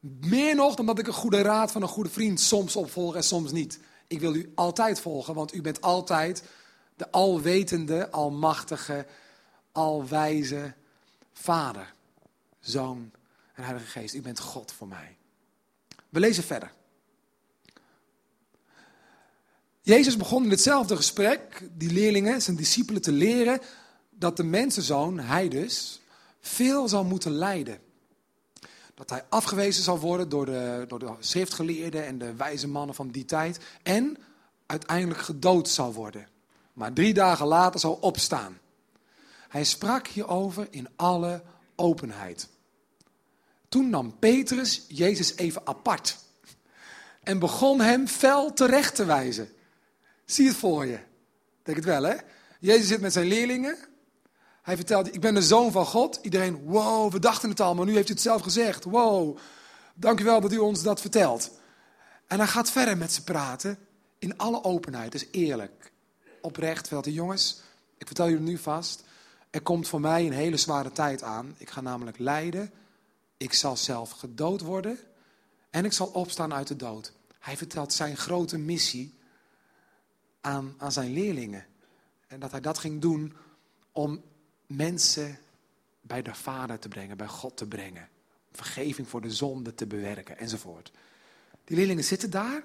Meer 0.00 0.54
nog 0.54 0.74
dan 0.74 0.86
dat 0.86 0.98
ik 0.98 1.06
een 1.06 1.12
goede 1.12 1.42
raad 1.42 1.72
van 1.72 1.82
een 1.82 1.88
goede 1.88 2.10
vriend 2.10 2.40
soms 2.40 2.76
opvolg 2.76 3.14
en 3.14 3.24
soms 3.24 3.52
niet. 3.52 3.80
Ik 4.06 4.20
wil 4.20 4.34
u 4.34 4.52
altijd 4.54 5.00
volgen, 5.00 5.34
want 5.34 5.54
u 5.54 5.60
bent 5.60 5.80
altijd 5.80 6.42
de 6.96 7.10
alwetende, 7.10 8.10
almachtige, 8.10 9.06
alwijze 9.72 10.74
Vader, 11.32 11.94
Zoon 12.60 13.10
en 13.54 13.64
Heilige 13.64 13.86
Geest. 13.86 14.14
U 14.14 14.20
bent 14.22 14.38
God 14.38 14.72
voor 14.72 14.88
mij. 14.88 15.18
We 16.10 16.20
lezen 16.20 16.44
verder. 16.44 16.72
Jezus 19.80 20.16
begon 20.16 20.44
in 20.44 20.50
hetzelfde 20.50 20.96
gesprek, 20.96 21.68
die 21.72 21.92
leerlingen, 21.92 22.42
zijn 22.42 22.56
discipelen, 22.56 23.02
te 23.02 23.12
leren 23.12 23.60
dat 24.10 24.36
de 24.36 24.44
mensenzoon, 24.44 25.18
hij 25.18 25.48
dus, 25.48 26.00
veel 26.40 26.88
zal 26.88 27.04
moeten 27.04 27.32
lijden. 27.32 27.78
Dat 28.94 29.10
hij 29.10 29.24
afgewezen 29.28 29.82
zal 29.82 29.98
worden 29.98 30.28
door 30.28 30.46
de, 30.46 30.84
door 30.88 30.98
de 30.98 31.12
schriftgeleerden 31.18 32.06
en 32.06 32.18
de 32.18 32.34
wijze 32.34 32.68
mannen 32.68 32.94
van 32.94 33.08
die 33.08 33.24
tijd. 33.24 33.58
En 33.82 34.16
uiteindelijk 34.66 35.20
gedood 35.20 35.68
zal 35.68 35.92
worden. 35.92 36.28
Maar 36.72 36.92
drie 36.92 37.14
dagen 37.14 37.46
later 37.46 37.80
zal 37.80 37.94
opstaan. 37.94 38.58
Hij 39.48 39.64
sprak 39.64 40.06
hierover 40.06 40.66
in 40.70 40.88
alle 40.96 41.42
openheid. 41.76 42.48
Toen 43.70 43.90
nam 43.90 44.18
Petrus 44.18 44.84
Jezus 44.88 45.36
even 45.36 45.66
apart. 45.66 46.16
En 47.22 47.38
begon 47.38 47.80
hem 47.80 48.08
fel 48.08 48.52
terecht 48.52 48.94
te 48.94 49.04
wijzen. 49.04 49.48
Zie 50.24 50.48
het 50.48 50.56
voor 50.56 50.86
je. 50.86 50.98
Denk 51.62 51.76
het 51.76 51.86
wel, 51.86 52.02
hè? 52.02 52.14
Jezus 52.60 52.88
zit 52.88 53.00
met 53.00 53.12
zijn 53.12 53.26
leerlingen. 53.26 53.76
Hij 54.62 54.76
vertelt, 54.76 55.14
ik 55.14 55.20
ben 55.20 55.34
de 55.34 55.42
zoon 55.42 55.72
van 55.72 55.86
God. 55.86 56.18
Iedereen, 56.22 56.64
wow, 56.64 57.12
we 57.12 57.18
dachten 57.18 57.48
het 57.48 57.60
al, 57.60 57.74
maar 57.74 57.86
nu 57.86 57.94
heeft 57.94 58.08
u 58.08 58.12
het 58.12 58.22
zelf 58.22 58.42
gezegd. 58.42 58.84
Wow, 58.84 59.38
dank 59.94 60.20
u 60.20 60.24
wel 60.24 60.40
dat 60.40 60.52
u 60.52 60.58
ons 60.58 60.82
dat 60.82 61.00
vertelt. 61.00 61.50
En 62.26 62.38
hij 62.38 62.48
gaat 62.48 62.70
verder 62.70 62.96
met 62.96 63.12
ze 63.12 63.24
praten 63.24 63.78
in 64.18 64.38
alle 64.38 64.64
openheid, 64.64 65.12
dus 65.12 65.26
eerlijk. 65.30 65.92
Oprecht 66.40 66.88
vertelt 66.88 67.14
jongens, 67.14 67.60
ik 67.98 68.06
vertel 68.06 68.28
jullie 68.28 68.44
nu 68.44 68.58
vast. 68.58 69.02
Er 69.50 69.62
komt 69.62 69.88
voor 69.88 70.00
mij 70.00 70.26
een 70.26 70.32
hele 70.32 70.56
zware 70.56 70.92
tijd 70.92 71.22
aan. 71.22 71.54
Ik 71.58 71.70
ga 71.70 71.80
namelijk 71.80 72.18
lijden. 72.18 72.72
Ik 73.40 73.52
zal 73.52 73.76
zelf 73.76 74.10
gedood 74.10 74.60
worden. 74.60 74.98
En 75.70 75.84
ik 75.84 75.92
zal 75.92 76.06
opstaan 76.06 76.54
uit 76.54 76.66
de 76.66 76.76
dood. 76.76 77.12
Hij 77.38 77.56
vertelt 77.56 77.92
zijn 77.92 78.16
grote 78.16 78.58
missie 78.58 79.14
aan, 80.40 80.74
aan 80.78 80.92
zijn 80.92 81.12
leerlingen. 81.12 81.66
En 82.26 82.40
dat 82.40 82.50
hij 82.50 82.60
dat 82.60 82.78
ging 82.78 83.00
doen 83.00 83.36
om 83.92 84.22
mensen 84.66 85.38
bij 86.00 86.22
de 86.22 86.34
Vader 86.34 86.78
te 86.78 86.88
brengen, 86.88 87.16
bij 87.16 87.26
God 87.26 87.56
te 87.56 87.66
brengen. 87.66 88.08
Vergeving 88.52 89.08
voor 89.08 89.20
de 89.20 89.30
zonde 89.30 89.74
te 89.74 89.86
bewerken 89.86 90.38
enzovoort. 90.38 90.92
Die 91.64 91.76
leerlingen 91.76 92.04
zitten 92.04 92.30
daar. 92.30 92.62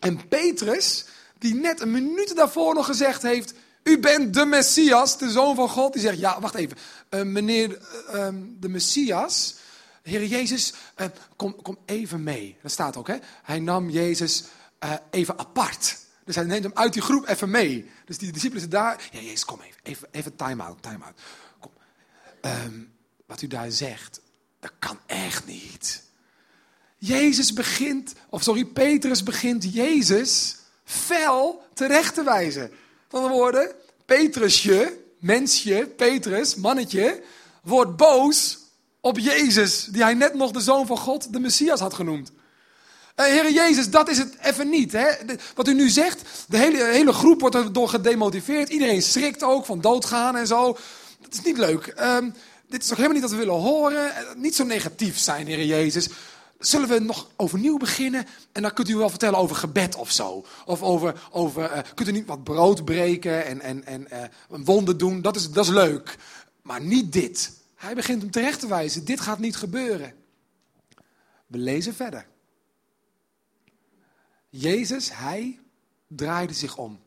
En 0.00 0.28
Petrus, 0.28 1.06
die 1.38 1.54
net 1.54 1.80
een 1.80 1.90
minuut 1.90 2.36
daarvoor 2.36 2.74
nog 2.74 2.86
gezegd 2.86 3.22
heeft: 3.22 3.54
U 3.82 3.98
bent 3.98 4.34
de 4.34 4.44
Messias, 4.44 5.18
de 5.18 5.30
zoon 5.30 5.54
van 5.54 5.68
God. 5.68 5.92
Die 5.92 6.02
zegt: 6.02 6.18
Ja, 6.18 6.40
wacht 6.40 6.54
even. 6.54 6.76
Uh, 7.10 7.22
meneer 7.22 7.78
uh, 8.14 8.28
de 8.60 8.68
Messias, 8.68 9.54
Heer 10.06 10.26
Jezus, 10.26 10.72
uh, 10.96 11.06
kom, 11.36 11.62
kom 11.62 11.78
even 11.84 12.22
mee. 12.22 12.56
Dat 12.62 12.70
staat 12.70 12.96
ook, 12.96 13.06
hè? 13.06 13.16
Hij 13.42 13.58
nam 13.58 13.90
Jezus 13.90 14.44
even 15.10 15.38
apart. 15.38 15.98
Dus 16.24 16.34
hij 16.34 16.44
neemt 16.44 16.62
hem 16.62 16.74
uit 16.74 16.92
die 16.92 17.02
groep 17.02 17.28
even 17.28 17.50
mee. 17.50 17.90
Dus 18.04 18.18
die 18.18 18.32
discipelen 18.32 18.60
zitten 18.60 18.80
daar. 18.80 19.08
Ja, 19.12 19.20
Jezus, 19.20 19.44
kom 19.44 19.60
even. 19.60 19.80
Even, 19.82 20.08
even 20.10 20.36
time-out, 20.36 20.82
time-out. 20.82 21.20
Kom. 21.60 21.70
Um, 22.40 22.92
wat 23.26 23.42
u 23.42 23.46
daar 23.46 23.70
zegt, 23.70 24.20
dat 24.60 24.72
kan 24.78 24.98
echt 25.06 25.46
niet. 25.46 26.02
Jezus 26.98 27.52
begint, 27.52 28.12
of 28.30 28.42
sorry, 28.42 28.64
Petrus 28.64 29.22
begint 29.22 29.74
Jezus 29.74 30.56
fel 30.84 31.62
terecht 31.74 32.14
te 32.14 32.22
wijzen. 32.22 32.70
Van 33.08 33.22
de 33.22 33.28
woorden, 33.28 33.74
Petrusje, 34.04 34.98
mensje, 35.18 35.86
Petrus, 35.96 36.54
mannetje, 36.54 37.22
wordt 37.62 37.96
boos 37.96 38.58
op 39.06 39.18
Jezus, 39.18 39.84
die 39.90 40.02
hij 40.02 40.14
net 40.14 40.34
nog 40.34 40.50
de 40.50 40.60
zoon 40.60 40.86
van 40.86 40.98
God, 40.98 41.32
de 41.32 41.40
Messias, 41.40 41.80
had 41.80 41.94
genoemd. 41.94 42.30
Uh, 43.16 43.26
Heer 43.26 43.52
Jezus, 43.52 43.90
dat 43.90 44.08
is 44.08 44.18
het 44.18 44.36
even 44.42 44.68
niet. 44.68 44.92
Hè? 44.92 45.08
Wat 45.54 45.68
u 45.68 45.74
nu 45.74 45.88
zegt, 45.88 46.22
de 46.48 46.56
hele, 46.56 46.84
hele 46.84 47.12
groep 47.12 47.40
wordt 47.40 47.56
erdoor 47.56 47.88
gedemotiveerd. 47.88 48.68
Iedereen 48.68 49.02
schrikt 49.02 49.42
ook 49.42 49.64
van 49.64 49.80
doodgaan 49.80 50.36
en 50.36 50.46
zo. 50.46 50.78
Dat 51.20 51.32
is 51.32 51.42
niet 51.42 51.58
leuk. 51.58 51.94
Um, 52.00 52.34
dit 52.68 52.82
is 52.82 52.86
toch 52.86 52.96
helemaal 52.96 53.20
niet 53.20 53.30
wat 53.30 53.38
we 53.38 53.44
willen 53.44 53.60
horen. 53.60 54.06
Uh, 54.06 54.12
niet 54.36 54.54
zo 54.54 54.64
negatief 54.64 55.18
zijn, 55.18 55.46
Heer 55.46 55.64
Jezus. 55.64 56.08
Zullen 56.58 56.88
we 56.88 56.98
nog 56.98 57.30
overnieuw 57.36 57.76
beginnen? 57.76 58.26
En 58.52 58.62
dan 58.62 58.72
kunt 58.72 58.88
u 58.88 58.96
wel 58.96 59.10
vertellen 59.10 59.38
over 59.38 59.56
gebed 59.56 59.96
of 59.96 60.10
zo. 60.10 60.44
Of 60.64 60.82
over, 60.82 61.14
over 61.30 61.62
uh, 61.62 61.78
kunt 61.94 62.08
u 62.08 62.12
niet 62.12 62.26
wat 62.26 62.44
brood 62.44 62.84
breken 62.84 63.46
en, 63.46 63.60
en, 63.60 63.86
en 63.86 64.08
uh, 64.66 64.88
doen? 64.96 65.22
Dat 65.22 65.36
is, 65.36 65.50
dat 65.50 65.64
is 65.64 65.70
leuk. 65.70 66.16
Maar 66.62 66.80
niet 66.80 67.12
dit. 67.12 67.55
Hij 67.76 67.94
begint 67.94 68.22
hem 68.22 68.30
terecht 68.30 68.60
te 68.60 68.68
wijzen. 68.68 69.04
Dit 69.04 69.20
gaat 69.20 69.38
niet 69.38 69.56
gebeuren. 69.56 70.14
We 71.46 71.58
lezen 71.58 71.94
verder. 71.94 72.26
Jezus, 74.48 75.16
hij 75.16 75.60
draaide 76.06 76.54
zich 76.54 76.76
om. 76.76 77.00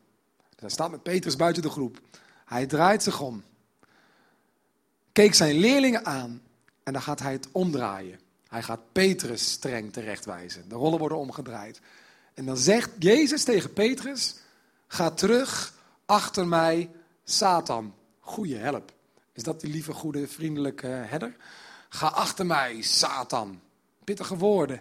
Hij 0.56 0.70
staat 0.70 0.90
met 0.90 1.02
Petrus 1.02 1.36
buiten 1.36 1.62
de 1.62 1.70
groep. 1.70 2.00
Hij 2.44 2.66
draait 2.66 3.02
zich 3.02 3.20
om. 3.20 3.42
Keek 5.12 5.34
zijn 5.34 5.58
leerlingen 5.58 6.06
aan. 6.06 6.42
En 6.82 6.92
dan 6.92 7.02
gaat 7.02 7.20
hij 7.20 7.32
het 7.32 7.48
omdraaien. 7.52 8.20
Hij 8.48 8.62
gaat 8.62 8.92
Petrus 8.92 9.50
streng 9.50 9.92
terechtwijzen. 9.92 10.68
De 10.68 10.74
rollen 10.74 10.98
worden 10.98 11.18
omgedraaid. 11.18 11.80
En 12.34 12.44
dan 12.44 12.56
zegt 12.56 12.90
Jezus 12.98 13.44
tegen 13.44 13.72
Petrus: 13.72 14.36
Ga 14.86 15.10
terug 15.10 15.74
achter 16.06 16.46
mij, 16.46 16.90
Satan. 17.24 17.94
Goeie 18.20 18.56
help. 18.56 18.92
Is 19.40 19.46
dat 19.46 19.60
die 19.60 19.70
lieve, 19.70 19.92
goede, 19.92 20.28
vriendelijke 20.28 20.86
herder? 20.86 21.36
Ga 21.88 22.06
achter 22.06 22.46
mij, 22.46 22.82
Satan. 22.82 23.60
Pittige 24.04 24.36
woorden. 24.36 24.80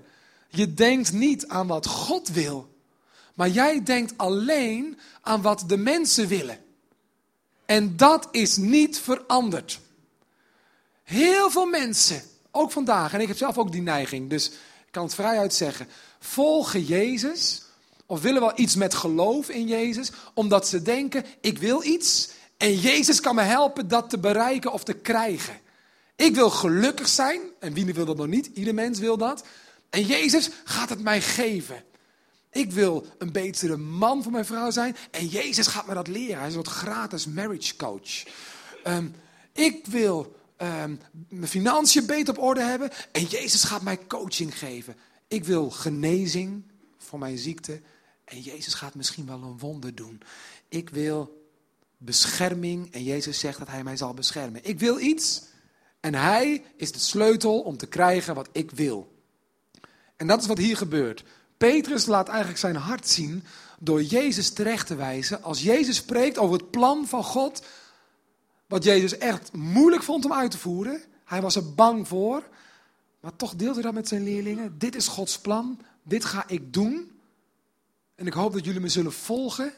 Je 0.49 0.73
denkt 0.73 1.11
niet 1.11 1.47
aan 1.47 1.67
wat 1.67 1.85
God 1.85 2.27
wil, 2.27 2.75
maar 3.33 3.49
jij 3.49 3.83
denkt 3.83 4.13
alleen 4.17 4.99
aan 5.21 5.41
wat 5.41 5.63
de 5.67 5.77
mensen 5.77 6.27
willen. 6.27 6.59
En 7.65 7.97
dat 7.97 8.27
is 8.31 8.57
niet 8.57 8.99
veranderd. 8.99 9.79
Heel 11.03 11.49
veel 11.49 11.65
mensen, 11.65 12.21
ook 12.51 12.71
vandaag, 12.71 13.13
en 13.13 13.21
ik 13.21 13.27
heb 13.27 13.37
zelf 13.37 13.57
ook 13.57 13.71
die 13.71 13.81
neiging, 13.81 14.29
dus 14.29 14.49
ik 14.85 14.91
kan 14.91 15.03
het 15.03 15.15
vrijuit 15.15 15.53
zeggen, 15.53 15.87
volgen 16.19 16.83
Jezus 16.83 17.63
of 18.05 18.21
willen 18.21 18.41
wel 18.41 18.59
iets 18.59 18.75
met 18.75 18.93
geloof 18.93 19.49
in 19.49 19.67
Jezus, 19.67 20.11
omdat 20.33 20.67
ze 20.67 20.81
denken, 20.81 21.25
ik 21.41 21.57
wil 21.57 21.83
iets 21.83 22.37
en 22.59 22.75
Jezus 22.75 23.19
kan 23.19 23.35
me 23.35 23.41
helpen 23.41 23.87
dat 23.87 24.09
te 24.09 24.19
bereiken 24.19 24.71
of 24.71 24.83
te 24.83 24.93
krijgen. 24.93 25.59
Ik 26.15 26.35
wil 26.35 26.49
gelukkig 26.49 27.07
zijn. 27.07 27.41
En 27.59 27.73
wie 27.73 27.93
wil 27.93 28.05
dat 28.05 28.17
nog 28.17 28.27
niet? 28.27 28.49
Ieder 28.53 28.73
mens 28.73 28.99
wil 28.99 29.17
dat. 29.17 29.45
En 29.89 30.05
Jezus 30.05 30.49
gaat 30.63 30.89
het 30.89 31.01
mij 31.01 31.21
geven. 31.21 31.83
Ik 32.51 32.71
wil 32.71 33.05
een 33.17 33.31
betere 33.31 33.77
man 33.77 34.23
voor 34.23 34.31
mijn 34.31 34.45
vrouw 34.45 34.71
zijn. 34.71 34.95
En 35.11 35.27
Jezus 35.27 35.67
gaat 35.67 35.87
me 35.87 35.93
dat 35.93 36.07
leren. 36.07 36.39
Hij 36.39 36.47
is 36.47 36.55
een 36.55 36.65
gratis 36.65 37.25
marriage 37.25 37.75
coach. 37.75 38.23
Ehm, 38.83 39.07
ik 39.53 39.85
wil 39.85 40.35
ehm, 40.57 40.95
mijn 41.29 41.47
financiën 41.47 42.05
beter 42.05 42.37
op 42.37 42.43
orde 42.43 42.61
hebben. 42.61 42.89
En 43.11 43.23
Jezus 43.23 43.63
gaat 43.63 43.81
mij 43.81 43.99
coaching 44.07 44.57
geven. 44.57 44.95
Ik 45.27 45.43
wil 45.43 45.69
genezing 45.69 46.63
voor 46.97 47.19
mijn 47.19 47.37
ziekte. 47.37 47.81
En 48.23 48.41
Jezus 48.41 48.73
gaat 48.73 48.95
misschien 48.95 49.25
wel 49.25 49.41
een 49.41 49.57
wonder 49.57 49.95
doen. 49.95 50.21
Ik 50.69 50.89
wil 50.89 51.38
bescherming. 51.99 52.93
En 52.93 53.03
Jezus 53.03 53.39
zegt 53.39 53.59
dat 53.59 53.67
hij 53.67 53.83
mij 53.83 53.97
zal 53.97 54.13
beschermen. 54.13 54.65
Ik 54.65 54.79
wil 54.79 54.99
iets. 54.99 55.43
En 55.99 56.15
hij 56.15 56.63
is 56.75 56.91
de 56.91 56.99
sleutel 56.99 57.59
om 57.59 57.77
te 57.77 57.87
krijgen 57.87 58.35
wat 58.35 58.49
ik 58.51 58.71
wil. 58.71 59.17
En 60.15 60.27
dat 60.27 60.41
is 60.41 60.47
wat 60.47 60.57
hier 60.57 60.77
gebeurt. 60.77 61.23
Petrus 61.57 62.05
laat 62.05 62.27
eigenlijk 62.27 62.59
zijn 62.59 62.75
hart 62.75 63.07
zien 63.07 63.43
door 63.79 64.03
Jezus 64.03 64.49
terecht 64.49 64.87
te 64.87 64.95
wijzen. 64.95 65.43
Als 65.43 65.61
Jezus 65.61 65.95
spreekt 65.95 66.37
over 66.37 66.57
het 66.57 66.71
plan 66.71 67.07
van 67.07 67.23
God, 67.23 67.63
wat 68.67 68.83
Jezus 68.83 69.17
echt 69.17 69.53
moeilijk 69.53 70.03
vond 70.03 70.25
om 70.25 70.33
uit 70.33 70.51
te 70.51 70.57
voeren. 70.57 71.01
Hij 71.25 71.41
was 71.41 71.55
er 71.55 71.73
bang 71.73 72.07
voor, 72.07 72.49
maar 73.19 73.35
toch 73.35 73.55
deelt 73.55 73.73
hij 73.73 73.83
dat 73.83 73.93
met 73.93 74.07
zijn 74.07 74.23
leerlingen. 74.23 74.77
Dit 74.77 74.95
is 74.95 75.07
Gods 75.07 75.39
plan, 75.39 75.79
dit 76.03 76.25
ga 76.25 76.43
ik 76.47 76.73
doen. 76.73 77.11
En 78.15 78.27
ik 78.27 78.33
hoop 78.33 78.53
dat 78.53 78.65
jullie 78.65 78.81
me 78.81 78.89
zullen 78.89 79.13
volgen 79.13 79.73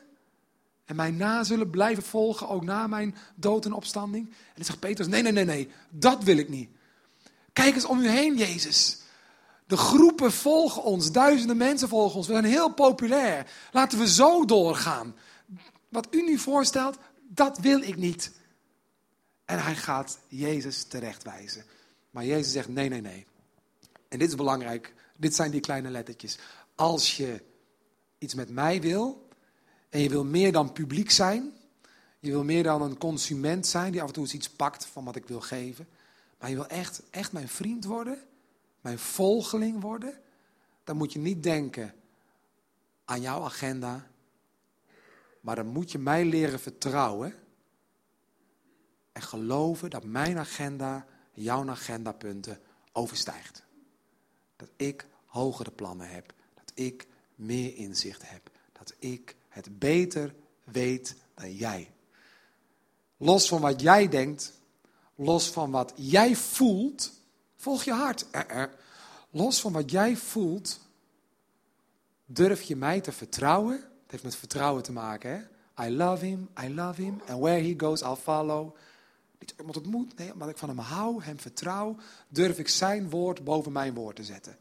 en 0.92 0.98
mij 0.98 1.12
na 1.12 1.44
zullen 1.44 1.70
blijven 1.70 2.04
volgen, 2.04 2.50
ook 2.50 2.64
na 2.64 2.88
mijn 2.88 3.16
dood 3.36 3.66
en 3.66 3.74
opstanding. 3.74 4.28
En 4.28 4.54
dan 4.56 4.66
zegt 4.66 4.80
Petrus, 4.80 5.08
nee, 5.08 5.22
nee, 5.22 5.32
nee, 5.32 5.46
nee, 5.46 5.70
dat 5.90 6.24
wil 6.24 6.38
ik 6.38 6.50
niet. 6.50 6.70
Kijk 7.54 7.76
eens 7.76 7.86
om 7.86 8.00
u 8.00 8.08
heen, 8.08 8.38
Jezus. 8.38 8.98
De 9.68 9.78
groepen 9.78 10.32
volgen 10.32 10.84
ons, 10.84 11.12
duizenden 11.12 11.58
mensen 11.58 11.88
volgen 11.88 12.18
ons. 12.18 12.28
We 12.28 12.34
zijn 12.34 12.46
heel 12.46 12.74
populair. 12.74 13.52
Laten 13.72 14.00
we 14.00 14.08
zo 14.08 14.46
doorgaan. 14.46 15.16
Wat 15.90 16.08
u 16.10 16.24
nu 16.24 16.38
voorstelt, 16.38 16.98
dat 17.28 17.58
wil 17.58 17.82
ik 17.82 17.98
niet. 17.98 18.32
En 19.46 19.64
hij 19.64 19.76
gaat 19.76 20.20
Jezus 20.28 20.84
terechtwijzen. 20.84 21.66
Maar 22.10 22.26
Jezus 22.26 22.52
zegt: 22.52 22.68
nee, 22.68 22.90
nee, 22.90 23.02
nee. 23.02 23.26
En 24.08 24.20
dit 24.20 24.28
is 24.28 24.36
belangrijk. 24.36 24.94
Dit 25.18 25.36
zijn 25.36 25.52
die 25.52 25.62
kleine 25.62 25.90
lettertjes. 25.90 26.38
Als 26.76 27.18
je 27.18 27.42
iets 28.18 28.34
met 28.34 28.50
mij 28.50 28.82
wil. 28.82 29.30
En 29.92 30.00
je 30.00 30.10
wil 30.10 30.26
meer 30.26 30.52
dan 30.52 30.72
publiek 30.72 31.12
zijn. 31.12 31.52
Je 32.20 32.32
wil 32.32 32.44
meer 32.44 32.64
dan 32.64 32.82
een 32.82 32.98
consument 32.98 33.68
zijn 33.68 33.92
die 33.92 34.02
af 34.02 34.08
en 34.08 34.14
toe 34.14 34.24
eens 34.24 34.34
iets 34.34 34.50
pakt 34.50 34.86
van 34.86 35.04
wat 35.04 35.16
ik 35.16 35.28
wil 35.28 35.42
geven. 35.42 35.88
Maar 36.40 36.50
je 36.50 36.56
wil 36.56 36.68
echt, 36.68 37.02
echt 37.10 37.32
mijn 37.32 37.48
vriend 37.48 37.86
worden 37.86 38.20
mijn 38.82 39.00
volgeling 39.00 39.82
worden, 39.82 40.22
dan 40.84 40.98
moet 40.98 41.14
je 41.14 41.20
niet 41.20 41.44
denken 41.44 41.94
aan 43.06 43.22
jouw 43.22 43.44
agenda, 43.44 44.08
maar 45.42 45.56
dan 45.56 45.68
moet 45.68 45.92
je 45.92 46.00
mij 46.00 46.26
leren 46.26 46.60
vertrouwen 46.60 47.36
en 49.12 49.22
geloven 49.22 49.90
dat 49.90 50.04
mijn 50.04 50.38
agenda 50.38 51.06
jouw 51.34 51.70
agendapunten 51.70 52.60
overstijgt. 52.92 53.64
Dat 54.56 54.70
ik 54.76 55.08
hogere 55.26 55.72
plannen 55.72 56.10
heb, 56.10 56.34
dat 56.54 56.72
ik 56.74 57.08
meer 57.36 57.76
inzicht 57.76 58.30
heb, 58.30 58.52
dat 58.72 58.94
ik 59.00 59.36
het 59.52 59.80
beter 59.80 60.36
weet 60.64 61.16
dan 61.36 61.54
jij. 61.54 61.92
Los 63.18 63.48
van 63.48 63.62
wat 63.62 63.82
jij 63.82 64.08
denkt, 64.08 64.54
los 65.16 65.50
van 65.50 65.72
wat 65.72 65.94
jij 65.96 66.36
voelt, 66.36 67.22
Volg 67.62 67.84
je 67.84 67.92
hart. 67.92 68.26
Los 69.30 69.62
van 69.62 69.72
wat 69.72 69.92
jij 69.92 70.18
voelt, 70.18 70.80
durf 72.26 72.62
je 72.62 72.76
mij 72.76 73.02
te 73.02 73.12
vertrouwen. 73.12 73.76
Het 73.76 74.12
heeft 74.12 74.24
met 74.24 74.36
vertrouwen 74.36 74.84
te 74.84 74.92
maken. 74.92 75.30
Hè? 75.30 75.86
I 75.86 75.96
love 75.96 76.26
him, 76.26 76.50
I 76.64 76.74
love 76.74 77.02
him. 77.02 77.22
And 77.28 77.40
where 77.40 77.62
he 77.62 77.74
goes, 77.78 78.02
I'll 78.02 78.16
follow. 78.16 78.76
Niet 79.40 79.54
omdat 79.58 79.76
het 79.76 79.86
moet, 79.86 80.18
nee, 80.18 80.34
omdat 80.34 80.50
ik 80.50 80.58
van 80.58 80.70
hem 80.70 80.78
hou, 80.78 81.24
hem 81.24 81.40
vertrouw, 81.40 81.96
durf 82.28 82.60
ik 82.60 82.68
zijn 82.68 83.10
woord 83.10 83.44
boven 83.44 83.72
mijn 83.72 83.94
woord 83.94 84.16
te 84.16 84.24
zetten. 84.24 84.58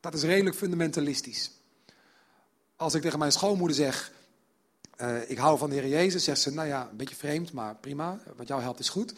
Dat 0.00 0.14
is 0.14 0.22
redelijk 0.22 0.56
fundamentalistisch. 0.56 1.50
Als 2.82 2.94
ik 2.94 3.02
tegen 3.02 3.18
mijn 3.18 3.32
schoonmoeder 3.32 3.76
zeg, 3.76 4.12
uh, 5.00 5.30
ik 5.30 5.38
hou 5.38 5.58
van 5.58 5.70
de 5.70 5.76
Heer 5.76 5.88
Jezus, 5.88 6.24
zegt 6.24 6.40
ze, 6.40 6.52
nou 6.52 6.68
ja, 6.68 6.88
een 6.90 6.96
beetje 6.96 7.14
vreemd, 7.14 7.52
maar 7.52 7.76
prima, 7.76 8.18
wat 8.36 8.48
jou 8.48 8.62
helpt 8.62 8.78
is 8.78 8.88
goed. 8.88 9.14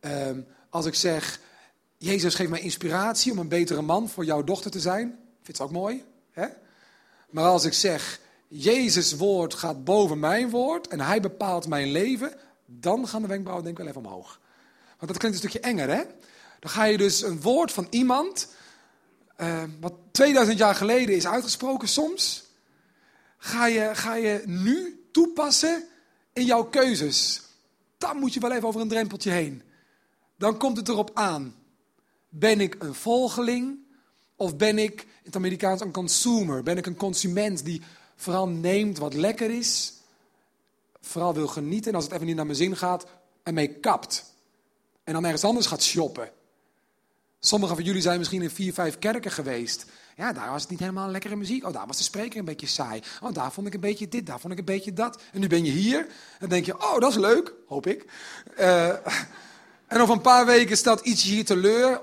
Uh, 0.00 0.30
als 0.68 0.86
ik 0.86 0.94
zeg, 0.94 1.40
Jezus 1.96 2.34
geeft 2.34 2.50
mij 2.50 2.60
inspiratie 2.60 3.32
om 3.32 3.38
een 3.38 3.48
betere 3.48 3.82
man 3.82 4.08
voor 4.08 4.24
jouw 4.24 4.44
dochter 4.44 4.70
te 4.70 4.80
zijn. 4.80 5.18
Vindt 5.42 5.56
ze 5.56 5.62
ook 5.62 5.70
mooi? 5.70 6.04
Hè? 6.32 6.46
Maar 7.30 7.44
als 7.44 7.64
ik 7.64 7.72
zeg, 7.72 8.20
Jezus 8.48 9.12
woord 9.12 9.54
gaat 9.54 9.84
boven 9.84 10.18
mijn 10.18 10.50
woord 10.50 10.88
en 10.88 11.00
hij 11.00 11.20
bepaalt 11.20 11.68
mijn 11.68 11.90
leven, 11.90 12.32
dan 12.66 13.08
gaan 13.08 13.22
de 13.22 13.28
wenkbrauwen 13.28 13.64
denk 13.64 13.78
ik 13.78 13.84
wel 13.84 13.92
even 13.92 14.06
omhoog. 14.10 14.40
Want 14.98 15.12
dat 15.12 15.18
klinkt 15.18 15.42
een 15.42 15.48
stukje 15.48 15.68
enger, 15.68 15.88
hè? 15.88 16.02
Dan 16.60 16.70
ga 16.70 16.84
je 16.84 16.98
dus 16.98 17.22
een 17.22 17.40
woord 17.40 17.72
van 17.72 17.86
iemand, 17.90 18.48
uh, 19.38 19.62
wat 19.80 19.94
2000 20.10 20.58
jaar 20.58 20.74
geleden 20.74 21.16
is 21.16 21.26
uitgesproken 21.26 21.88
soms, 21.88 22.43
ga 23.44 23.66
je, 23.66 23.90
ga 23.94 24.14
je 24.14 24.42
nu 24.46 25.06
toepassen 25.12 25.84
in 26.32 26.44
jouw 26.44 26.64
keuzes. 26.64 27.42
Dan 27.98 28.16
moet 28.16 28.34
je 28.34 28.40
wel 28.40 28.52
even 28.52 28.68
over 28.68 28.80
een 28.80 28.88
drempeltje 28.88 29.30
heen. 29.30 29.62
Dan 30.36 30.58
komt 30.58 30.76
het 30.76 30.88
erop 30.88 31.10
aan 31.14 31.54
ben 32.36 32.60
ik 32.60 32.76
een 32.78 32.94
volgeling 32.94 33.78
of 34.36 34.56
ben 34.56 34.78
ik 34.78 35.00
in 35.00 35.08
het 35.22 35.36
Amerikaans 35.36 35.80
een 35.80 35.92
consumer? 35.92 36.62
Ben 36.62 36.76
ik 36.76 36.86
een 36.86 36.96
consument 36.96 37.64
die 37.64 37.82
vooral 38.16 38.48
neemt 38.48 38.98
wat 38.98 39.14
lekker 39.14 39.50
is, 39.50 39.92
vooral 41.00 41.34
wil 41.34 41.46
genieten 41.46 41.90
en 41.90 41.96
als 41.96 42.04
het 42.04 42.12
even 42.12 42.26
niet 42.26 42.36
naar 42.36 42.46
mijn 42.46 42.58
zin 42.58 42.76
gaat, 42.76 43.06
ermee 43.42 43.68
kapt. 43.68 44.24
En 45.04 45.12
dan 45.12 45.24
ergens 45.24 45.44
anders 45.44 45.66
gaat 45.66 45.82
shoppen. 45.82 46.30
Sommigen 47.40 47.76
van 47.76 47.84
jullie 47.84 48.02
zijn 48.02 48.18
misschien 48.18 48.42
in 48.42 48.50
vier, 48.50 48.72
vijf 48.72 48.98
kerken 48.98 49.30
geweest. 49.30 49.86
Ja, 50.16 50.32
daar 50.32 50.50
was 50.50 50.62
het 50.62 50.70
niet 50.70 50.80
helemaal 50.80 51.10
lekkere 51.10 51.36
muziek. 51.36 51.66
Oh, 51.66 51.72
daar 51.72 51.86
was 51.86 51.96
de 51.96 52.02
spreker 52.02 52.38
een 52.38 52.44
beetje 52.44 52.66
saai. 52.66 53.02
Oh, 53.22 53.32
daar 53.32 53.52
vond 53.52 53.66
ik 53.66 53.74
een 53.74 53.80
beetje 53.80 54.08
dit, 54.08 54.26
daar 54.26 54.40
vond 54.40 54.52
ik 54.52 54.58
een 54.58 54.64
beetje 54.64 54.92
dat. 54.92 55.22
En 55.32 55.40
nu 55.40 55.46
ben 55.46 55.64
je 55.64 55.70
hier 55.70 56.06
en 56.38 56.48
denk 56.48 56.66
je, 56.66 56.74
oh, 56.74 56.98
dat 56.98 57.10
is 57.10 57.16
leuk, 57.16 57.54
hoop 57.68 57.86
ik. 57.86 58.04
Uh, 58.58 58.88
en 59.86 60.00
over 60.00 60.14
een 60.14 60.20
paar 60.20 60.46
weken 60.46 60.76
stelt 60.76 61.00
iets 61.00 61.22
hier 61.22 61.44
teleur 61.44 62.00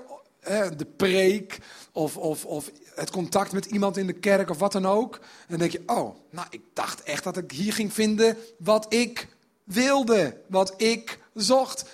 de 0.76 0.86
preek 0.96 1.58
of, 1.92 2.16
of, 2.16 2.44
of 2.44 2.70
het 2.94 3.10
contact 3.10 3.52
met 3.52 3.66
iemand 3.66 3.96
in 3.96 4.06
de 4.06 4.12
kerk 4.12 4.50
of 4.50 4.58
wat 4.58 4.72
dan 4.72 4.86
ook. 4.86 5.14
En 5.14 5.46
dan 5.48 5.58
denk 5.58 5.72
je, 5.72 5.82
oh, 5.86 6.16
nou, 6.30 6.46
ik 6.50 6.60
dacht 6.72 7.02
echt 7.02 7.24
dat 7.24 7.36
ik 7.36 7.50
hier 7.50 7.72
ging 7.72 7.92
vinden 7.92 8.36
wat 8.58 8.94
ik 8.94 9.28
wilde, 9.64 10.40
wat 10.48 10.74
ik 10.76 11.18
zocht. 11.34 11.84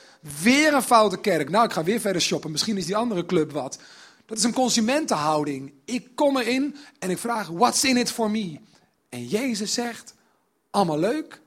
Weer 0.43 0.75
een 0.75 0.83
foute 0.83 1.19
kerk. 1.19 1.51
Nou, 1.51 1.65
ik 1.65 1.73
ga 1.73 1.85
weer 1.85 2.01
verder 2.01 2.23
shoppen. 2.23 2.51
Misschien 2.51 2.77
is 2.77 2.87
die 2.87 2.97
andere 2.97 3.27
club 3.27 3.53
wat. 3.53 3.79
Dat 4.29 4.39
is 4.39 4.45
een 4.45 4.53
consumentenhouding. 4.53 5.73
Ik 5.85 6.09
kom 6.15 6.37
erin 6.37 6.77
en 6.99 7.11
ik 7.11 7.19
vraag, 7.19 7.49
what's 7.49 7.85
in 7.85 7.97
it 7.97 8.11
for 8.11 8.31
me? 8.31 8.61
En 9.09 9.27
Jezus 9.27 9.73
zegt, 9.73 10.15
allemaal 10.71 10.99
leuk. 10.99 11.41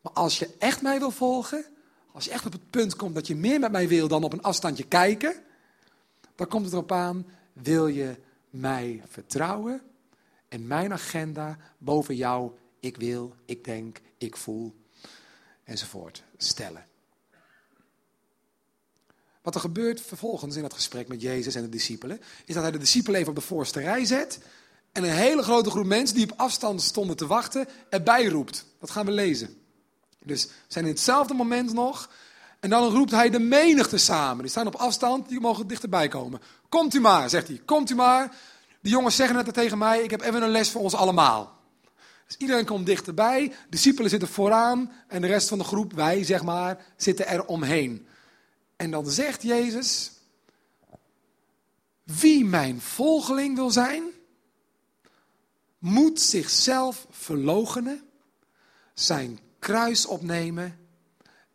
Maar 0.00 0.12
als 0.12 0.38
je 0.38 0.54
echt 0.58 0.82
mij 0.82 0.98
wil 0.98 1.10
volgen, 1.10 1.64
als 2.12 2.24
je 2.24 2.30
echt 2.30 2.46
op 2.46 2.52
het 2.52 2.70
punt 2.70 2.96
komt 2.96 3.14
dat 3.14 3.26
je 3.26 3.36
meer 3.36 3.60
met 3.60 3.72
mij 3.72 3.88
wil 3.88 4.08
dan 4.08 4.24
op 4.24 4.32
een 4.32 4.42
afstandje 4.42 4.84
kijken, 4.84 5.34
dan 6.34 6.48
komt 6.48 6.64
het 6.64 6.72
erop 6.72 6.92
aan, 6.92 7.26
wil 7.52 7.86
je 7.86 8.16
mij 8.50 9.02
vertrouwen 9.08 9.82
en 10.48 10.66
mijn 10.66 10.92
agenda 10.92 11.58
boven 11.78 12.16
jou, 12.16 12.50
ik 12.80 12.96
wil, 12.96 13.34
ik 13.44 13.64
denk, 13.64 14.00
ik 14.18 14.36
voel, 14.36 14.74
enzovoort, 15.64 16.22
stellen. 16.36 16.86
Wat 19.46 19.54
er 19.54 19.60
gebeurt 19.60 20.00
vervolgens 20.00 20.56
in 20.56 20.62
dat 20.62 20.74
gesprek 20.74 21.08
met 21.08 21.22
Jezus 21.22 21.54
en 21.54 21.62
de 21.62 21.68
discipelen, 21.68 22.20
is 22.44 22.54
dat 22.54 22.62
hij 22.62 22.72
de 22.72 22.78
discipelen 22.78 23.18
even 23.18 23.30
op 23.30 23.38
de 23.38 23.44
voorste 23.44 23.80
rij 23.80 24.04
zet 24.04 24.38
en 24.92 25.04
een 25.04 25.10
hele 25.10 25.42
grote 25.42 25.70
groep 25.70 25.84
mensen 25.84 26.16
die 26.16 26.30
op 26.30 26.38
afstand 26.38 26.82
stonden 26.82 27.16
te 27.16 27.26
wachten, 27.26 27.68
erbij 27.90 28.26
roept. 28.26 28.66
Dat 28.80 28.90
gaan 28.90 29.06
we 29.06 29.12
lezen. 29.12 29.56
Dus 30.24 30.48
zijn 30.66 30.84
in 30.84 30.90
hetzelfde 30.90 31.34
moment 31.34 31.72
nog 31.72 32.10
en 32.60 32.70
dan 32.70 32.92
roept 32.92 33.10
hij 33.10 33.30
de 33.30 33.38
menigte 33.38 33.98
samen. 33.98 34.42
Die 34.42 34.50
staan 34.50 34.66
op 34.66 34.74
afstand, 34.74 35.28
die 35.28 35.40
mogen 35.40 35.66
dichterbij 35.66 36.08
komen. 36.08 36.40
Komt 36.68 36.94
u 36.94 37.00
maar, 37.00 37.30
zegt 37.30 37.48
hij. 37.48 37.60
Komt 37.64 37.90
u 37.90 37.94
maar. 37.94 38.36
De 38.80 38.88
jongens 38.88 39.16
zeggen 39.16 39.36
het 39.36 39.54
tegen 39.54 39.78
mij. 39.78 40.02
Ik 40.02 40.10
heb 40.10 40.20
even 40.20 40.42
een 40.42 40.50
les 40.50 40.70
voor 40.70 40.80
ons 40.82 40.94
allemaal. 40.94 41.58
Dus 42.26 42.36
iedereen 42.36 42.64
komt 42.64 42.86
dichterbij. 42.86 43.48
De 43.48 43.54
discipelen 43.70 44.10
zitten 44.10 44.28
vooraan. 44.28 44.92
En 45.08 45.20
de 45.20 45.26
rest 45.26 45.48
van 45.48 45.58
de 45.58 45.64
groep, 45.64 45.92
wij 45.92 46.24
zeg 46.24 46.42
maar, 46.42 46.84
zitten 46.96 47.28
er 47.28 47.44
omheen. 47.44 48.05
En 48.76 48.90
dan 48.90 49.06
zegt 49.06 49.42
Jezus. 49.42 50.12
Wie 52.02 52.44
mijn 52.44 52.80
volgeling 52.80 53.56
wil 53.56 53.70
zijn, 53.70 54.04
moet 55.78 56.20
zichzelf 56.20 57.06
verloochenen, 57.10 58.08
zijn 58.94 59.38
kruis 59.58 60.06
opnemen 60.06 60.88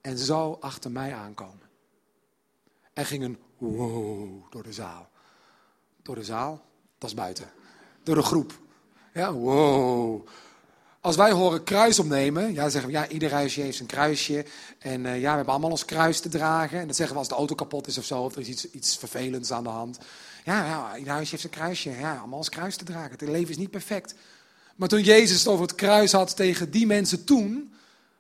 en 0.02 0.18
zo 0.18 0.58
achter 0.60 0.92
mij 0.92 1.14
aankomen. 1.14 1.70
Er 2.94 3.06
ging 3.06 3.24
een 3.24 3.40
wow 3.58 4.52
door 4.52 4.64
de 4.64 4.74
zaal. 4.74 5.10
Door 6.02 6.16
de 6.16 6.24
zaal? 6.24 6.66
Dat 6.98 7.10
is 7.10 7.16
buiten. 7.16 7.52
Door 8.04 8.16
de 8.16 8.24
groep. 8.24 8.60
Ja, 9.14 9.34
wow. 9.34 10.28
Als 11.02 11.16
wij 11.16 11.32
horen 11.32 11.64
kruis 11.64 12.00
opnemen, 12.00 12.54
ja, 12.54 12.62
dan 12.62 12.72
zeggen 12.72 12.92
we 12.92 12.98
ja, 12.98 13.08
ieder 13.08 13.32
huisje 13.32 13.62
heeft 13.62 13.80
een 13.80 13.86
kruisje. 13.86 14.46
En 14.80 15.06
eh, 15.06 15.14
ja, 15.14 15.30
we 15.30 15.36
hebben 15.36 15.54
allemaal 15.54 15.70
ons 15.70 15.86
kruis 15.86 16.20
te 16.20 16.30
dragen. 16.30 16.80
En 16.80 16.88
dat 16.88 16.96
zeggen 16.96 17.16
we 17.16 17.20
als 17.20 17.30
de 17.30 17.36
auto 17.36 17.56
kapot 17.56 17.88
is 17.88 17.98
of 17.98 18.06
zo, 18.06 18.22
of 18.22 18.34
er 18.34 18.42
is 18.42 18.48
iets, 18.48 18.72
iets 18.72 18.98
vervelends 18.98 19.52
aan 19.52 19.64
de 19.64 19.70
hand. 19.70 20.00
Ja, 20.44 20.66
ja, 20.66 20.98
ieder 20.98 21.14
huisje 21.14 21.32
heeft 21.32 21.44
een 21.44 21.50
kruisje. 21.50 21.90
Ja, 21.90 22.18
allemaal 22.18 22.38
ons 22.38 22.50
kruis 22.50 22.76
te 22.76 22.84
dragen. 22.84 23.12
Het 23.12 23.22
leven 23.22 23.50
is 23.50 23.58
niet 23.58 23.72
perfect. 23.72 24.16
Maar 24.76 24.88
toen 24.88 25.02
Jezus 25.02 25.38
het 25.38 25.48
over 25.48 25.66
het 25.66 25.76
kruis 25.76 26.12
had 26.12 26.36
tegen 26.36 26.72
die 26.72 26.86
mensen 26.86 27.24
toen, 27.24 27.74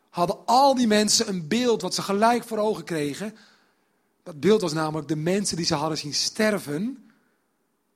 hadden 0.10 0.46
al 0.46 0.76
die 0.76 0.88
mensen 0.88 1.28
een 1.28 1.48
beeld 1.48 1.82
wat 1.82 1.96
ze 1.96 2.02
gelijk 2.02 2.44
voor 2.44 2.58
ogen 2.58 2.84
kregen. 2.84 3.36
Dat 4.24 4.39
beeld 4.39 4.62
was 4.62 4.74
namelijk 4.74 5.08
de 5.08 5.15
mensen 5.15 5.58
die 5.58 5.65
ze 5.65 5.76
hadden 5.76 5.98
zien 5.98 6.13
sterven 6.13 7.12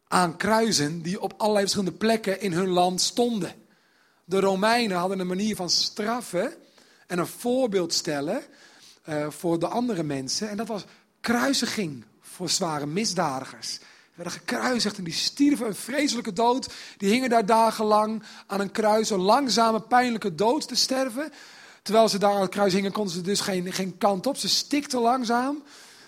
aan 0.08 0.38
kruisen 0.38 1.02
die 1.02 1.22
op 1.22 1.34
allerlei 1.38 1.64
verschillende 1.64 1.98
plekken 1.98 2.42
in 2.42 2.54
hun 2.54 2.70
land 2.70 3.02
stonden. 3.02 3.65
De 4.28 4.40
Romeinen 4.40 4.98
hadden 4.98 5.20
een 5.20 5.28
manier 5.28 5.56
van 5.56 5.70
straffen 5.70 6.54
en 7.08 7.20
een 7.20 7.28
voorbeeld 7.28 7.94
stellen 7.94 8.42
eh, 9.04 9.30
voor 9.30 9.60
de 9.60 9.68
andere 9.68 10.04
mensen. 10.04 10.50
En 10.50 10.58
dat 10.58 10.68
was 10.68 10.86
kruisiging 11.22 12.04
voor 12.22 12.50
zware 12.50 12.86
misdadigers. 12.86 13.78
Die 13.78 14.24
werden 14.24 14.34
gekruisigd 14.34 14.98
en 14.98 15.04
die 15.04 15.14
stierven 15.14 15.68
een 15.68 15.76
vreselijke 15.76 16.34
dood. 16.34 16.74
Die 16.98 17.10
hingen 17.10 17.30
daar 17.30 17.46
dagenlang 17.46 18.24
aan 18.48 18.60
een 18.60 18.72
kruis, 18.72 19.10
een 19.10 19.20
langzame, 19.20 19.82
pijnlijke 19.82 20.36
dood 20.36 20.68
te 20.68 20.76
sterven. 20.76 21.32
Terwijl 21.82 22.10
ze 22.10 22.18
daar 22.18 22.34
aan 22.34 22.42
het 22.42 22.50
kruis 22.50 22.74
hingen, 22.74 22.92
konden 22.92 23.14
ze 23.14 23.22
dus 23.22 23.40
geen, 23.40 23.74
geen 23.74 23.98
kant 23.98 24.28
op. 24.28 24.38
Ze 24.38 24.50
stikten 24.50 25.00
langzaam. 25.00 25.64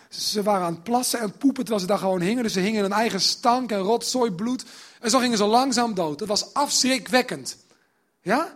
Ze 0.10 0.44
waren 0.44 0.66
aan 0.66 0.74
het 0.74 0.84
plassen 0.84 1.20
en 1.20 1.32
poepen 1.32 1.64
terwijl 1.64 1.80
ze 1.80 1.88
daar 1.88 1.98
gewoon 1.98 2.22
hingen. 2.22 2.44
Dus 2.44 2.54
ze 2.54 2.60
hingen 2.60 2.80
in 2.80 2.86
een 2.86 2.98
eigen 2.98 3.22
stank 3.22 3.72
en 3.72 3.80
rotzooi, 3.80 4.32
bloed. 4.32 4.66
En 5.00 5.10
zo 5.10 5.20
gingen 5.20 5.38
ze 5.38 5.46
langzaam 5.46 5.94
dood. 5.94 6.20
Dat 6.20 6.28
was 6.28 6.54
afschrikwekkend. 6.54 7.58
Ja? 8.28 8.56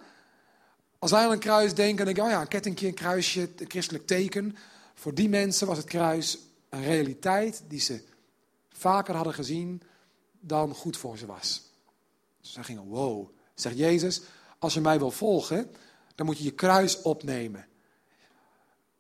Als 0.99 1.12
wij 1.12 1.23
aan 1.25 1.31
een 1.31 1.39
kruis 1.39 1.73
denken, 1.73 2.05
denk 2.05 2.17
ik, 2.17 2.23
oh 2.23 2.29
ja, 2.29 2.41
een 2.41 2.47
kettingje, 2.47 2.88
een 2.88 2.93
kruisje, 2.93 3.49
een 3.55 3.69
christelijk 3.69 4.07
teken. 4.07 4.55
Voor 4.93 5.13
die 5.13 5.29
mensen 5.29 5.67
was 5.67 5.77
het 5.77 5.86
kruis 5.86 6.38
een 6.69 6.84
realiteit 6.84 7.63
die 7.67 7.79
ze 7.79 8.03
vaker 8.69 9.15
hadden 9.15 9.34
gezien 9.34 9.81
dan 10.39 10.73
goed 10.73 10.97
voor 10.97 11.17
ze 11.17 11.25
was. 11.25 11.62
Dus 12.41 12.53
zij 12.53 12.63
gingen, 12.63 12.84
wow. 12.84 13.29
Zegt 13.53 13.77
Jezus, 13.77 14.21
als 14.60 14.73
je 14.73 14.81
mij 14.81 14.99
wil 14.99 15.12
volgen, 15.12 15.71
dan 16.15 16.25
moet 16.25 16.38
je 16.38 16.43
je 16.43 16.51
kruis 16.51 17.01
opnemen. 17.01 17.67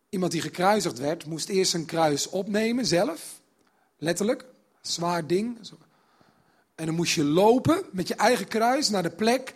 Iemand 0.09 0.31
die 0.31 0.41
gekruisigd 0.41 0.99
werd, 0.99 1.25
moest 1.25 1.49
eerst 1.49 1.71
zijn 1.71 1.85
kruis 1.85 2.29
opnemen 2.29 2.85
zelf. 2.85 3.41
Letterlijk, 3.97 4.45
zwaar 4.81 5.27
ding. 5.27 5.59
En 6.75 6.85
dan 6.85 6.95
moest 6.95 7.13
je 7.13 7.23
lopen 7.23 7.83
met 7.91 8.07
je 8.07 8.15
eigen 8.15 8.47
kruis 8.47 8.89
naar 8.89 9.03
de 9.03 9.11
plek 9.11 9.53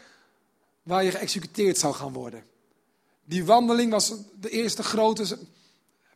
waar 0.85 1.03
je 1.03 1.11
geëxecuteerd 1.11 1.77
zou 1.77 1.93
gaan 1.93 2.13
worden. 2.13 2.43
Die 3.23 3.45
wandeling 3.45 3.91
was 3.91 4.13
de 4.39 4.49
eerste 4.49 4.83
grote, 4.83 5.37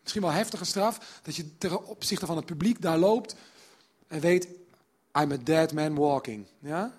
misschien 0.02 0.22
wel 0.22 0.32
heftige 0.32 0.66
straf. 0.66 1.22
Dat 1.24 1.36
je 1.36 1.58
ten 1.58 1.86
opzichte 1.86 2.26
van 2.26 2.36
het 2.36 2.46
publiek 2.46 2.82
daar 2.82 2.98
loopt 2.98 3.36
en 4.08 4.20
weet, 4.20 4.48
I'm 5.20 5.32
a 5.32 5.38
dead 5.38 5.74
man 5.74 5.96
walking. 5.96 6.46
Ja? 6.60 6.94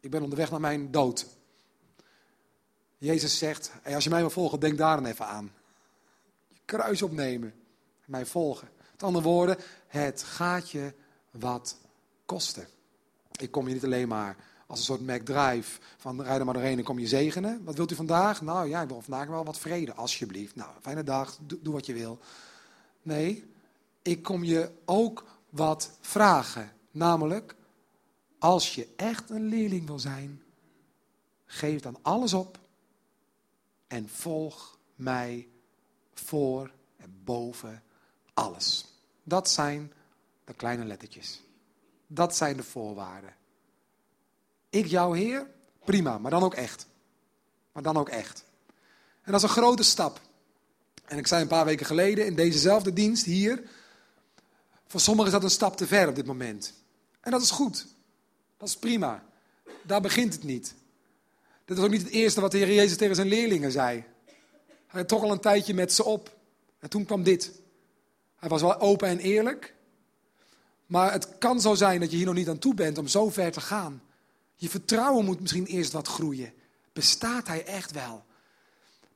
Ik 0.00 0.10
ben 0.10 0.22
onderweg 0.22 0.50
naar 0.50 0.60
mijn 0.60 0.90
dood. 0.90 1.26
Jezus 2.98 3.38
zegt, 3.38 3.72
als 3.84 4.04
je 4.04 4.10
mij 4.10 4.20
wil 4.20 4.30
volgen, 4.30 4.60
denk 4.60 4.78
daar 4.78 4.96
dan 4.96 5.06
even 5.06 5.26
aan. 5.26 5.52
Je 6.48 6.58
kruis 6.64 7.02
opnemen, 7.02 7.54
mij 8.04 8.26
volgen. 8.26 8.68
Met 8.92 9.02
andere 9.02 9.24
woorden, 9.24 9.56
het 9.86 10.22
gaat 10.22 10.70
je 10.70 10.92
wat 11.30 11.76
kosten. 12.26 12.68
Ik 13.38 13.50
kom 13.50 13.68
je 13.68 13.74
niet 13.74 13.84
alleen 13.84 14.08
maar 14.08 14.36
als 14.72 14.80
een 14.80 14.86
soort 14.86 15.06
McDrive 15.06 15.80
van 15.96 16.22
rijd 16.22 16.38
er 16.38 16.44
maar 16.44 16.54
doorheen 16.54 16.78
en 16.78 16.84
kom 16.84 16.98
je 16.98 17.06
zegenen. 17.06 17.64
Wat 17.64 17.76
wilt 17.76 17.90
u 17.90 17.94
vandaag? 17.94 18.42
Nou 18.42 18.68
ja, 18.68 18.82
ik 18.82 18.88
wil 18.88 19.00
vandaag 19.00 19.28
wel 19.28 19.44
wat 19.44 19.58
vrede, 19.58 19.94
alsjeblieft. 19.94 20.56
Nou, 20.56 20.70
fijne 20.80 21.02
dag, 21.02 21.38
doe, 21.40 21.58
doe 21.62 21.72
wat 21.72 21.86
je 21.86 21.92
wil. 21.92 22.18
Nee, 23.02 23.50
ik 24.02 24.22
kom 24.22 24.44
je 24.44 24.70
ook 24.84 25.24
wat 25.50 25.90
vragen. 26.00 26.72
Namelijk, 26.90 27.54
als 28.38 28.74
je 28.74 28.88
echt 28.96 29.30
een 29.30 29.46
leerling 29.46 29.86
wil 29.86 29.98
zijn, 29.98 30.42
geef 31.44 31.80
dan 31.80 31.96
alles 32.02 32.32
op 32.32 32.58
en 33.86 34.08
volg 34.08 34.78
mij 34.94 35.48
voor 36.14 36.70
en 36.96 37.20
boven 37.24 37.82
alles. 38.34 38.86
Dat 39.22 39.50
zijn 39.50 39.92
de 40.44 40.54
kleine 40.54 40.84
lettertjes. 40.84 41.40
Dat 42.06 42.36
zijn 42.36 42.56
de 42.56 42.62
voorwaarden. 42.62 43.34
Ik 44.72 44.86
jouw 44.86 45.12
Heer, 45.12 45.46
prima, 45.84 46.18
maar 46.18 46.30
dan 46.30 46.42
ook 46.42 46.54
echt. 46.54 46.86
Maar 47.72 47.82
dan 47.82 47.96
ook 47.96 48.08
echt. 48.08 48.44
En 49.22 49.32
dat 49.32 49.42
is 49.42 49.42
een 49.42 49.54
grote 49.54 49.82
stap. 49.82 50.20
En 51.04 51.18
ik 51.18 51.26
zei 51.26 51.42
een 51.42 51.48
paar 51.48 51.64
weken 51.64 51.86
geleden 51.86 52.26
in 52.26 52.34
dezezelfde 52.34 52.92
dienst 52.92 53.24
hier. 53.24 53.62
Voor 54.86 55.00
sommigen 55.00 55.26
is 55.26 55.38
dat 55.38 55.44
een 55.44 55.50
stap 55.50 55.76
te 55.76 55.86
ver 55.86 56.08
op 56.08 56.14
dit 56.14 56.26
moment. 56.26 56.74
En 57.20 57.30
dat 57.30 57.42
is 57.42 57.50
goed. 57.50 57.86
Dat 58.56 58.68
is 58.68 58.76
prima. 58.76 59.24
Daar 59.82 60.00
begint 60.00 60.32
het 60.32 60.42
niet. 60.42 60.74
Dit 61.64 61.78
is 61.78 61.84
ook 61.84 61.90
niet 61.90 62.02
het 62.02 62.12
eerste 62.12 62.40
wat 62.40 62.50
de 62.50 62.58
Heer 62.58 62.74
Jezus 62.74 62.96
tegen 62.96 63.16
zijn 63.16 63.28
leerlingen 63.28 63.72
zei. 63.72 64.04
Hij 64.86 65.04
trok 65.04 65.22
al 65.22 65.32
een 65.32 65.40
tijdje 65.40 65.74
met 65.74 65.92
ze 65.92 66.04
op. 66.04 66.36
En 66.78 66.88
toen 66.88 67.04
kwam 67.04 67.22
dit. 67.22 67.50
Hij 68.36 68.48
was 68.48 68.60
wel 68.60 68.80
open 68.80 69.08
en 69.08 69.18
eerlijk. 69.18 69.74
Maar 70.86 71.12
het 71.12 71.38
kan 71.38 71.60
zo 71.60 71.74
zijn 71.74 72.00
dat 72.00 72.10
je 72.10 72.16
hier 72.16 72.26
nog 72.26 72.34
niet 72.34 72.48
aan 72.48 72.58
toe 72.58 72.74
bent 72.74 72.98
om 72.98 73.06
zo 73.06 73.30
ver 73.30 73.52
te 73.52 73.60
gaan. 73.60 74.02
Je 74.62 74.68
vertrouwen 74.68 75.24
moet 75.24 75.40
misschien 75.40 75.66
eerst 75.66 75.92
wat 75.92 76.08
groeien. 76.08 76.52
Bestaat 76.92 77.46
hij 77.46 77.64
echt 77.64 77.90
wel? 77.90 78.24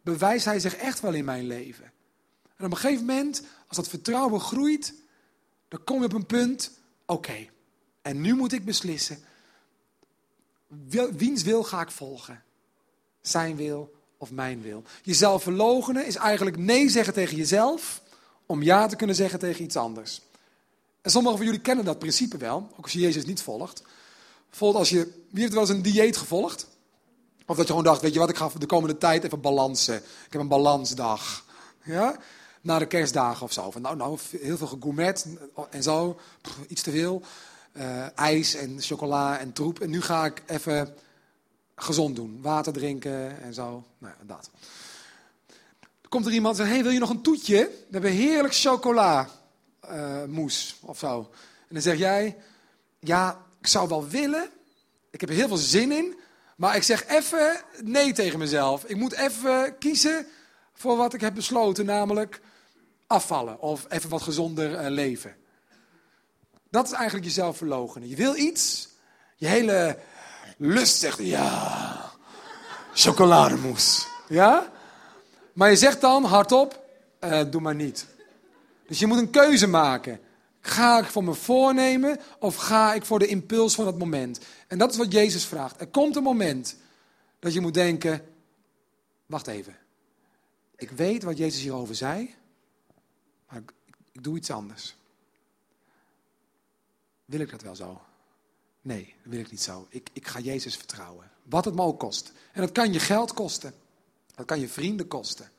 Bewijst 0.02 0.44
hij 0.44 0.60
zich 0.60 0.76
echt 0.76 1.00
wel 1.00 1.12
in 1.12 1.24
mijn 1.24 1.46
leven? 1.46 1.84
En 2.56 2.64
op 2.64 2.70
een 2.70 2.76
gegeven 2.76 3.04
moment, 3.04 3.42
als 3.66 3.76
dat 3.76 3.88
vertrouwen 3.88 4.40
groeit, 4.40 4.94
dan 5.68 5.84
kom 5.84 5.98
je 5.98 6.04
op 6.04 6.12
een 6.12 6.26
punt, 6.26 6.70
oké, 7.04 7.46
en 8.02 8.20
nu 8.20 8.34
moet 8.34 8.52
ik 8.52 8.64
beslissen, 8.64 9.18
wiens 11.16 11.42
wil 11.42 11.62
ga 11.62 11.80
ik 11.80 11.90
volgen? 11.90 12.42
Zijn 13.20 13.56
wil 13.56 13.94
of 14.16 14.30
mijn 14.30 14.62
wil? 14.62 14.82
Jezelf 15.02 15.42
verloochenen 15.42 16.06
is 16.06 16.16
eigenlijk 16.16 16.56
nee 16.56 16.88
zeggen 16.88 17.14
tegen 17.14 17.36
jezelf, 17.36 18.02
om 18.46 18.62
ja 18.62 18.86
te 18.86 18.96
kunnen 18.96 19.16
zeggen 19.16 19.38
tegen 19.38 19.64
iets 19.64 19.76
anders. 19.76 20.20
En 21.00 21.10
sommigen 21.10 21.36
van 21.36 21.46
jullie 21.46 21.62
kennen 21.62 21.84
dat 21.84 21.98
principe 21.98 22.36
wel, 22.36 22.70
ook 22.76 22.82
als 22.82 22.92
je 22.92 23.00
Jezus 23.00 23.24
niet 23.24 23.42
volgt. 23.42 23.82
Bijvoorbeeld 24.56 24.84
als 24.84 24.98
je, 24.98 25.24
wie 25.30 25.40
heeft 25.40 25.52
wel 25.52 25.62
eens 25.62 25.70
een 25.70 25.82
dieet 25.82 26.16
gevolgd? 26.16 26.66
Of 27.46 27.56
dat 27.56 27.66
je 27.66 27.66
gewoon 27.66 27.84
dacht, 27.84 28.02
weet 28.02 28.12
je 28.12 28.18
wat, 28.18 28.28
ik 28.28 28.36
ga 28.36 28.50
de 28.58 28.66
komende 28.66 28.98
tijd 28.98 29.24
even 29.24 29.40
balansen. 29.40 29.96
Ik 29.96 30.32
heb 30.32 30.40
een 30.40 30.48
balansdag. 30.48 31.44
Ja? 31.84 32.16
Na 32.60 32.78
de 32.78 32.86
kerstdagen 32.86 33.42
of 33.42 33.52
zo. 33.52 33.70
Van, 33.70 33.82
nou, 33.82 33.96
nou, 33.96 34.18
heel 34.40 34.56
veel 34.56 34.66
gegourmet 34.66 35.26
en 35.70 35.82
zo. 35.82 36.18
Iets 36.68 36.82
te 36.82 36.90
veel. 36.90 37.22
Uh, 37.72 38.18
ijs 38.18 38.54
en 38.54 38.80
chocola 38.80 39.38
en 39.38 39.52
troep. 39.52 39.80
En 39.80 39.90
nu 39.90 40.02
ga 40.02 40.24
ik 40.24 40.42
even 40.46 40.94
gezond 41.74 42.16
doen. 42.16 42.38
Water 42.42 42.72
drinken 42.72 43.42
en 43.42 43.54
zo. 43.54 43.84
Nou, 43.98 44.14
dat. 44.22 44.50
Dan 46.00 46.08
komt 46.08 46.26
er 46.26 46.32
iemand 46.32 46.58
en 46.58 46.60
zegt, 46.60 46.74
hey, 46.74 46.82
wil 46.84 46.92
je 46.92 46.98
nog 46.98 47.10
een 47.10 47.22
toetje? 47.22 47.56
We 47.56 47.86
hebben 47.90 48.10
heerlijk 48.10 48.54
chocola 48.54 49.28
uh, 49.90 50.24
moes 50.24 50.76
of 50.82 50.98
zo. 50.98 51.30
En 51.68 51.74
dan 51.74 51.82
zeg 51.82 51.98
jij, 51.98 52.36
ja, 52.98 53.44
ik 53.66 53.72
zou 53.72 53.88
wel 53.88 54.08
willen. 54.08 54.48
Ik 55.10 55.20
heb 55.20 55.30
er 55.30 55.36
heel 55.36 55.48
veel 55.48 55.56
zin 55.56 55.92
in. 55.92 56.18
Maar 56.56 56.76
ik 56.76 56.82
zeg 56.82 57.06
even 57.06 57.60
nee 57.82 58.12
tegen 58.12 58.38
mezelf. 58.38 58.84
Ik 58.84 58.96
moet 58.96 59.12
even 59.12 59.78
kiezen 59.78 60.26
voor 60.74 60.96
wat 60.96 61.14
ik 61.14 61.20
heb 61.20 61.34
besloten, 61.34 61.84
namelijk 61.84 62.40
afvallen 63.06 63.60
of 63.60 63.86
even 63.88 64.10
wat 64.10 64.22
gezonder 64.22 64.70
uh, 64.70 64.90
leven. 64.90 65.36
Dat 66.70 66.86
is 66.86 66.92
eigenlijk 66.92 67.24
jezelf 67.24 67.56
verloochenen. 67.56 68.08
Je 68.08 68.16
wil 68.16 68.36
iets, 68.36 68.88
je 69.36 69.46
hele 69.46 69.98
lust 70.56 70.98
zegt 70.98 71.18
ja, 71.18 72.10
chocolademousse. 72.94 74.06
Ja? 74.28 74.72
Maar 75.52 75.70
je 75.70 75.76
zegt 75.76 76.00
dan 76.00 76.24
hardop, 76.24 76.84
uh, 77.20 77.40
doe 77.50 77.60
maar 77.60 77.74
niet. 77.74 78.06
Dus 78.86 78.98
je 78.98 79.06
moet 79.06 79.18
een 79.18 79.30
keuze 79.30 79.66
maken. 79.66 80.20
Ga 80.66 80.98
ik 80.98 81.04
voor 81.04 81.24
mijn 81.24 81.36
voornemen 81.36 82.20
of 82.38 82.56
ga 82.56 82.94
ik 82.94 83.04
voor 83.04 83.18
de 83.18 83.26
impuls 83.26 83.74
van 83.74 83.86
het 83.86 83.98
moment? 83.98 84.40
En 84.66 84.78
dat 84.78 84.90
is 84.90 84.96
wat 84.96 85.12
Jezus 85.12 85.44
vraagt. 85.44 85.80
Er 85.80 85.86
komt 85.88 86.16
een 86.16 86.22
moment 86.22 86.76
dat 87.38 87.52
je 87.52 87.60
moet 87.60 87.74
denken, 87.74 88.28
wacht 89.26 89.46
even. 89.46 89.76
Ik 90.76 90.90
weet 90.90 91.22
wat 91.22 91.38
Jezus 91.38 91.62
hierover 91.62 91.94
zei, 91.94 92.34
maar 93.48 93.62
ik, 94.12 94.22
doe 94.24 94.36
iets 94.36 94.50
anders. 94.50 94.96
Wil 97.24 97.40
ik 97.40 97.50
dat 97.50 97.62
wel 97.62 97.76
zo? 97.76 98.00
Nee, 98.80 99.14
dat 99.22 99.32
wil 99.32 99.40
ik 99.40 99.50
niet 99.50 99.62
zo. 99.62 99.86
Ik, 99.88 100.08
ik 100.12 100.26
ga 100.26 100.38
Jezus 100.38 100.76
vertrouwen. 100.76 101.30
Wat 101.42 101.64
het 101.64 101.74
me 101.74 101.82
ook 101.82 101.98
kost. 101.98 102.32
En 102.52 102.60
dat 102.60 102.72
kan 102.72 102.92
je 102.92 103.00
geld 103.00 103.32
kosten. 103.34 103.74
Dat 104.34 104.46
kan 104.46 104.60
je 104.60 104.68
vrienden 104.68 105.08
kosten. 105.08 105.50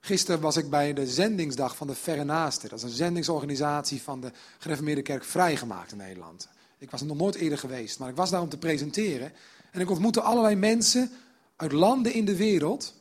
Gisteren 0.00 0.40
was 0.40 0.56
ik 0.56 0.70
bij 0.70 0.92
de 0.92 1.06
zendingsdag 1.06 1.76
van 1.76 1.86
de 1.86 1.94
Verre 1.94 2.24
Naasten. 2.24 2.68
Dat 2.68 2.78
is 2.78 2.84
een 2.84 2.90
zendingsorganisatie 2.90 4.02
van 4.02 4.20
de 4.20 4.32
gereformeerde 4.58 5.02
kerk 5.02 5.24
vrijgemaakt 5.24 5.92
in 5.92 5.98
Nederland. 5.98 6.48
Ik 6.78 6.90
was 6.90 7.00
er 7.00 7.06
nog 7.06 7.16
nooit 7.16 7.34
eerder 7.34 7.58
geweest, 7.58 7.98
maar 7.98 8.08
ik 8.08 8.16
was 8.16 8.30
daar 8.30 8.40
om 8.40 8.48
te 8.48 8.58
presenteren. 8.58 9.32
En 9.70 9.80
ik 9.80 9.90
ontmoette 9.90 10.20
allerlei 10.20 10.54
mensen 10.54 11.10
uit 11.56 11.72
landen 11.72 12.12
in 12.12 12.24
de 12.24 12.36
wereld 12.36 12.94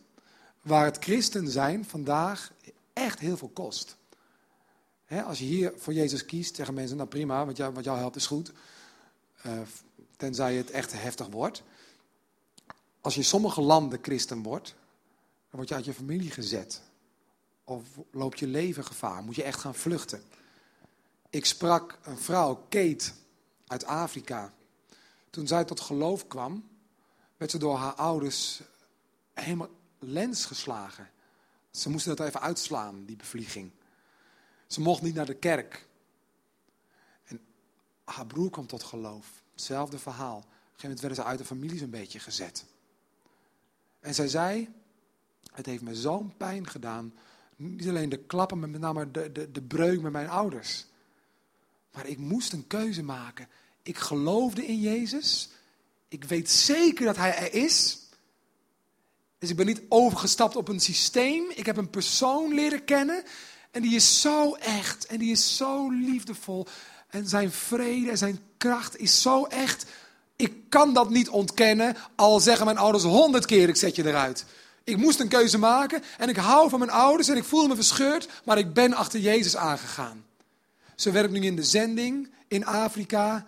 waar 0.61 0.85
het 0.85 0.97
christen 0.99 1.49
zijn 1.49 1.85
vandaag 1.85 2.51
echt 2.93 3.19
heel 3.19 3.37
veel 3.37 3.51
kost. 3.53 3.95
Als 5.25 5.39
je 5.39 5.45
hier 5.45 5.73
voor 5.77 5.93
Jezus 5.93 6.25
kiest, 6.25 6.55
zeggen 6.55 6.75
mensen, 6.75 6.97
nou 6.97 7.09
prima, 7.09 7.45
wat 7.45 7.57
jou, 7.57 7.73
wat 7.73 7.83
jou 7.83 7.97
helpt 7.97 8.15
is 8.15 8.27
goed. 8.27 8.51
Eh, 9.41 9.51
tenzij 10.17 10.55
het 10.55 10.71
echt 10.71 11.01
heftig 11.01 11.27
wordt. 11.27 11.63
Als 13.01 13.13
je 13.13 13.19
in 13.19 13.25
sommige 13.25 13.61
landen 13.61 13.99
christen 14.01 14.43
wordt, 14.43 14.75
dan 15.49 15.59
word 15.59 15.69
je 15.69 15.75
uit 15.75 15.85
je 15.85 15.93
familie 15.93 16.31
gezet. 16.31 16.81
Of 17.63 17.83
loopt 18.11 18.39
je 18.39 18.47
leven 18.47 18.85
gevaar, 18.85 19.23
moet 19.23 19.35
je 19.35 19.43
echt 19.43 19.59
gaan 19.59 19.75
vluchten. 19.75 20.23
Ik 21.29 21.45
sprak 21.45 21.99
een 22.03 22.17
vrouw, 22.17 22.55
Kate, 22.69 23.11
uit 23.67 23.85
Afrika. 23.85 24.53
Toen 25.29 25.47
zij 25.47 25.65
tot 25.65 25.79
geloof 25.79 26.27
kwam, 26.27 26.69
werd 27.37 27.51
ze 27.51 27.57
door 27.57 27.77
haar 27.77 27.93
ouders 27.93 28.61
helemaal 29.33 29.69
lens 29.99 30.45
geslagen. 30.45 31.09
Ze 31.71 31.89
moesten 31.89 32.15
dat 32.15 32.27
even 32.27 32.41
uitslaan, 32.41 33.05
die 33.05 33.15
bevlieging. 33.15 33.71
Ze 34.67 34.81
mocht 34.81 35.01
niet 35.01 35.15
naar 35.15 35.25
de 35.25 35.35
kerk. 35.35 35.87
En 37.23 37.39
haar 38.03 38.25
broer 38.27 38.49
kwam 38.49 38.67
tot 38.67 38.83
geloof. 38.83 39.27
Hetzelfde 39.51 39.99
verhaal. 39.99 40.37
Op 40.37 40.43
een 40.43 40.49
gegeven 40.49 40.81
moment 40.81 40.99
werden 40.99 41.17
ze 41.17 41.23
uit 41.23 41.39
de 41.39 41.45
familie 41.45 41.77
zo'n 41.77 41.89
beetje 41.89 42.19
gezet. 42.19 42.65
En 43.99 44.13
zij 44.13 44.27
zei, 44.27 44.73
het 45.57 45.65
heeft 45.65 45.81
me 45.81 45.95
zo'n 45.95 46.33
pijn 46.37 46.67
gedaan. 46.67 47.13
Niet 47.55 47.87
alleen 47.87 48.09
de 48.09 48.17
klappen, 48.17 48.59
maar 48.59 48.69
met 48.69 48.81
name 48.81 49.11
de, 49.11 49.31
de, 49.31 49.51
de 49.51 49.61
breuk 49.61 50.01
met 50.01 50.11
mijn 50.11 50.29
ouders. 50.29 50.85
Maar 51.93 52.07
ik 52.07 52.17
moest 52.17 52.53
een 52.53 52.67
keuze 52.67 53.03
maken. 53.03 53.47
Ik 53.83 53.97
geloofde 53.97 54.65
in 54.65 54.79
Jezus. 54.79 55.49
Ik 56.07 56.23
weet 56.23 56.49
zeker 56.49 57.05
dat 57.05 57.15
Hij 57.15 57.37
er 57.37 57.53
is. 57.53 57.99
Dus 59.39 59.49
ik 59.49 59.55
ben 59.55 59.65
niet 59.65 59.81
overgestapt 59.89 60.55
op 60.55 60.67
een 60.67 60.79
systeem. 60.79 61.45
Ik 61.55 61.65
heb 61.65 61.77
een 61.77 61.89
persoon 61.89 62.53
leren 62.53 62.83
kennen. 62.83 63.23
En 63.71 63.81
die 63.81 63.95
is 63.95 64.21
zo 64.21 64.53
echt. 64.53 65.05
En 65.05 65.17
die 65.17 65.31
is 65.31 65.57
zo 65.57 65.89
liefdevol. 65.89 66.67
En 67.09 67.27
zijn 67.27 67.51
vrede 67.51 68.09
en 68.09 68.17
zijn 68.17 68.39
kracht 68.57 68.97
is 68.97 69.21
zo 69.21 69.45
echt. 69.45 69.85
Ik 70.35 70.69
kan 70.69 70.93
dat 70.93 71.09
niet 71.09 71.29
ontkennen. 71.29 71.95
Al 72.15 72.39
zeggen 72.39 72.65
mijn 72.65 72.77
ouders 72.77 73.03
honderd 73.03 73.45
keer: 73.45 73.69
ik 73.69 73.75
zet 73.75 73.95
je 73.95 74.05
eruit. 74.05 74.45
Ik 74.87 74.97
moest 74.97 75.19
een 75.19 75.27
keuze 75.27 75.57
maken. 75.57 76.03
En 76.17 76.29
ik 76.29 76.35
hou 76.35 76.69
van 76.69 76.79
mijn 76.79 76.91
ouders. 76.91 77.27
En 77.27 77.37
ik 77.37 77.43
voel 77.43 77.67
me 77.67 77.75
verscheurd. 77.75 78.29
Maar 78.45 78.57
ik 78.57 78.73
ben 78.73 78.93
achter 78.93 79.19
Jezus 79.19 79.55
aangegaan. 79.55 80.25
Ze 80.95 81.11
werkt 81.11 81.31
nu 81.31 81.41
in 81.41 81.55
de 81.55 81.63
zending 81.63 82.31
in 82.47 82.65
Afrika. 82.65 83.45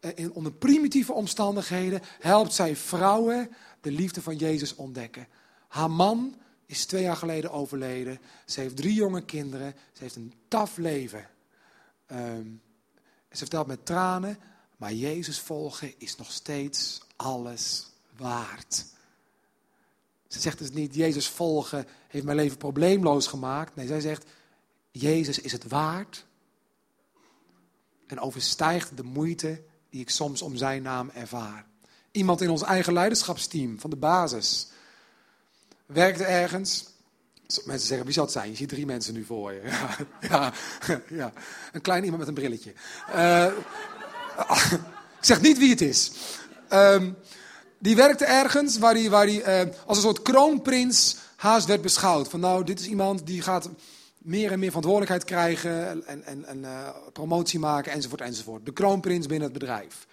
Eh, 0.00 0.10
In, 0.14 0.32
onder 0.32 0.52
primitieve 0.52 1.12
omstandigheden 1.12 2.02
helpt 2.20 2.52
zij 2.52 2.76
vrouwen 2.76 3.50
de 3.80 3.90
liefde 3.90 4.22
van 4.22 4.36
Jezus 4.36 4.74
ontdekken. 4.74 5.28
Haar 5.68 5.90
man 5.90 6.34
is 6.66 6.86
twee 6.86 7.02
jaar 7.02 7.16
geleden 7.16 7.50
overleden. 7.50 8.20
Ze 8.44 8.60
heeft 8.60 8.76
drie 8.76 8.94
jonge 8.94 9.24
kinderen. 9.24 9.74
Ze 9.92 10.02
heeft 10.02 10.16
een 10.16 10.34
taf 10.48 10.76
leven. 10.76 11.28
Ehm, 12.06 12.48
ze 13.30 13.36
vertelt 13.38 13.66
met 13.66 13.86
tranen, 13.86 14.38
maar 14.76 14.92
Jezus 14.92 15.40
volgen 15.40 15.92
is 15.98 16.16
nog 16.16 16.32
steeds 16.32 17.00
alles 17.16 17.86
waard. 18.16 18.94
Ze 20.28 20.40
zegt 20.40 20.58
dus 20.58 20.70
niet, 20.70 20.94
Jezus 20.94 21.28
volgen 21.28 21.86
heeft 22.08 22.24
mijn 22.24 22.36
leven 22.36 22.56
probleemloos 22.56 23.26
gemaakt. 23.26 23.76
Nee, 23.76 23.86
zij 23.86 24.00
zegt, 24.00 24.24
Jezus 24.90 25.38
is 25.38 25.52
het 25.52 25.68
waard. 25.68 26.26
En 28.06 28.20
overstijgt 28.20 28.96
de 28.96 29.02
moeite 29.02 29.62
die 29.90 30.00
ik 30.00 30.10
soms 30.10 30.42
om 30.42 30.56
zijn 30.56 30.82
naam 30.82 31.10
ervaar. 31.14 31.66
Iemand 32.10 32.40
in 32.40 32.50
ons 32.50 32.62
eigen 32.62 32.92
leiderschapsteam 32.92 33.80
van 33.80 33.90
de 33.90 33.96
basis 33.96 34.68
werkte 35.86 36.24
ergens. 36.24 36.94
Mensen 37.64 37.86
zeggen, 37.86 38.04
wie 38.04 38.14
zal 38.14 38.24
het 38.24 38.32
zijn? 38.32 38.50
Je 38.50 38.56
ziet 38.56 38.68
drie 38.68 38.86
mensen 38.86 39.14
nu 39.14 39.24
voor 39.24 39.52
je. 39.52 39.60
Ja, 40.28 40.52
ja. 41.08 41.32
Een 41.72 41.80
klein 41.80 42.02
iemand 42.02 42.18
met 42.18 42.28
een 42.28 42.34
brilletje. 42.34 42.72
Eh, 43.12 43.46
ik 45.18 45.24
zeg 45.24 45.40
niet 45.40 45.58
wie 45.58 45.70
het 45.70 45.80
is. 45.80 46.12
Ehm, 46.68 47.12
die 47.78 47.96
werkte 47.96 48.24
ergens 48.24 48.78
waar 48.78 48.94
hij, 48.94 49.10
waar 49.10 49.26
hij 49.26 49.42
eh, 49.42 49.74
als 49.86 49.96
een 49.96 50.02
soort 50.02 50.22
kroonprins 50.22 51.16
haast 51.36 51.66
werd 51.66 51.82
beschouwd. 51.82 52.28
Van 52.28 52.40
nou, 52.40 52.64
dit 52.64 52.80
is 52.80 52.86
iemand 52.86 53.26
die 53.26 53.42
gaat 53.42 53.68
meer 54.18 54.52
en 54.52 54.58
meer 54.58 54.68
verantwoordelijkheid 54.68 55.24
krijgen 55.24 56.06
en, 56.06 56.24
en, 56.24 56.44
en 56.44 56.64
eh, 56.64 56.88
promotie 57.12 57.58
maken 57.58 57.92
enzovoort 57.92 58.20
enzovoort. 58.20 58.64
De 58.66 58.72
kroonprins 58.72 59.26
binnen 59.26 59.48
het 59.50 59.58
bedrijf. 59.58 60.06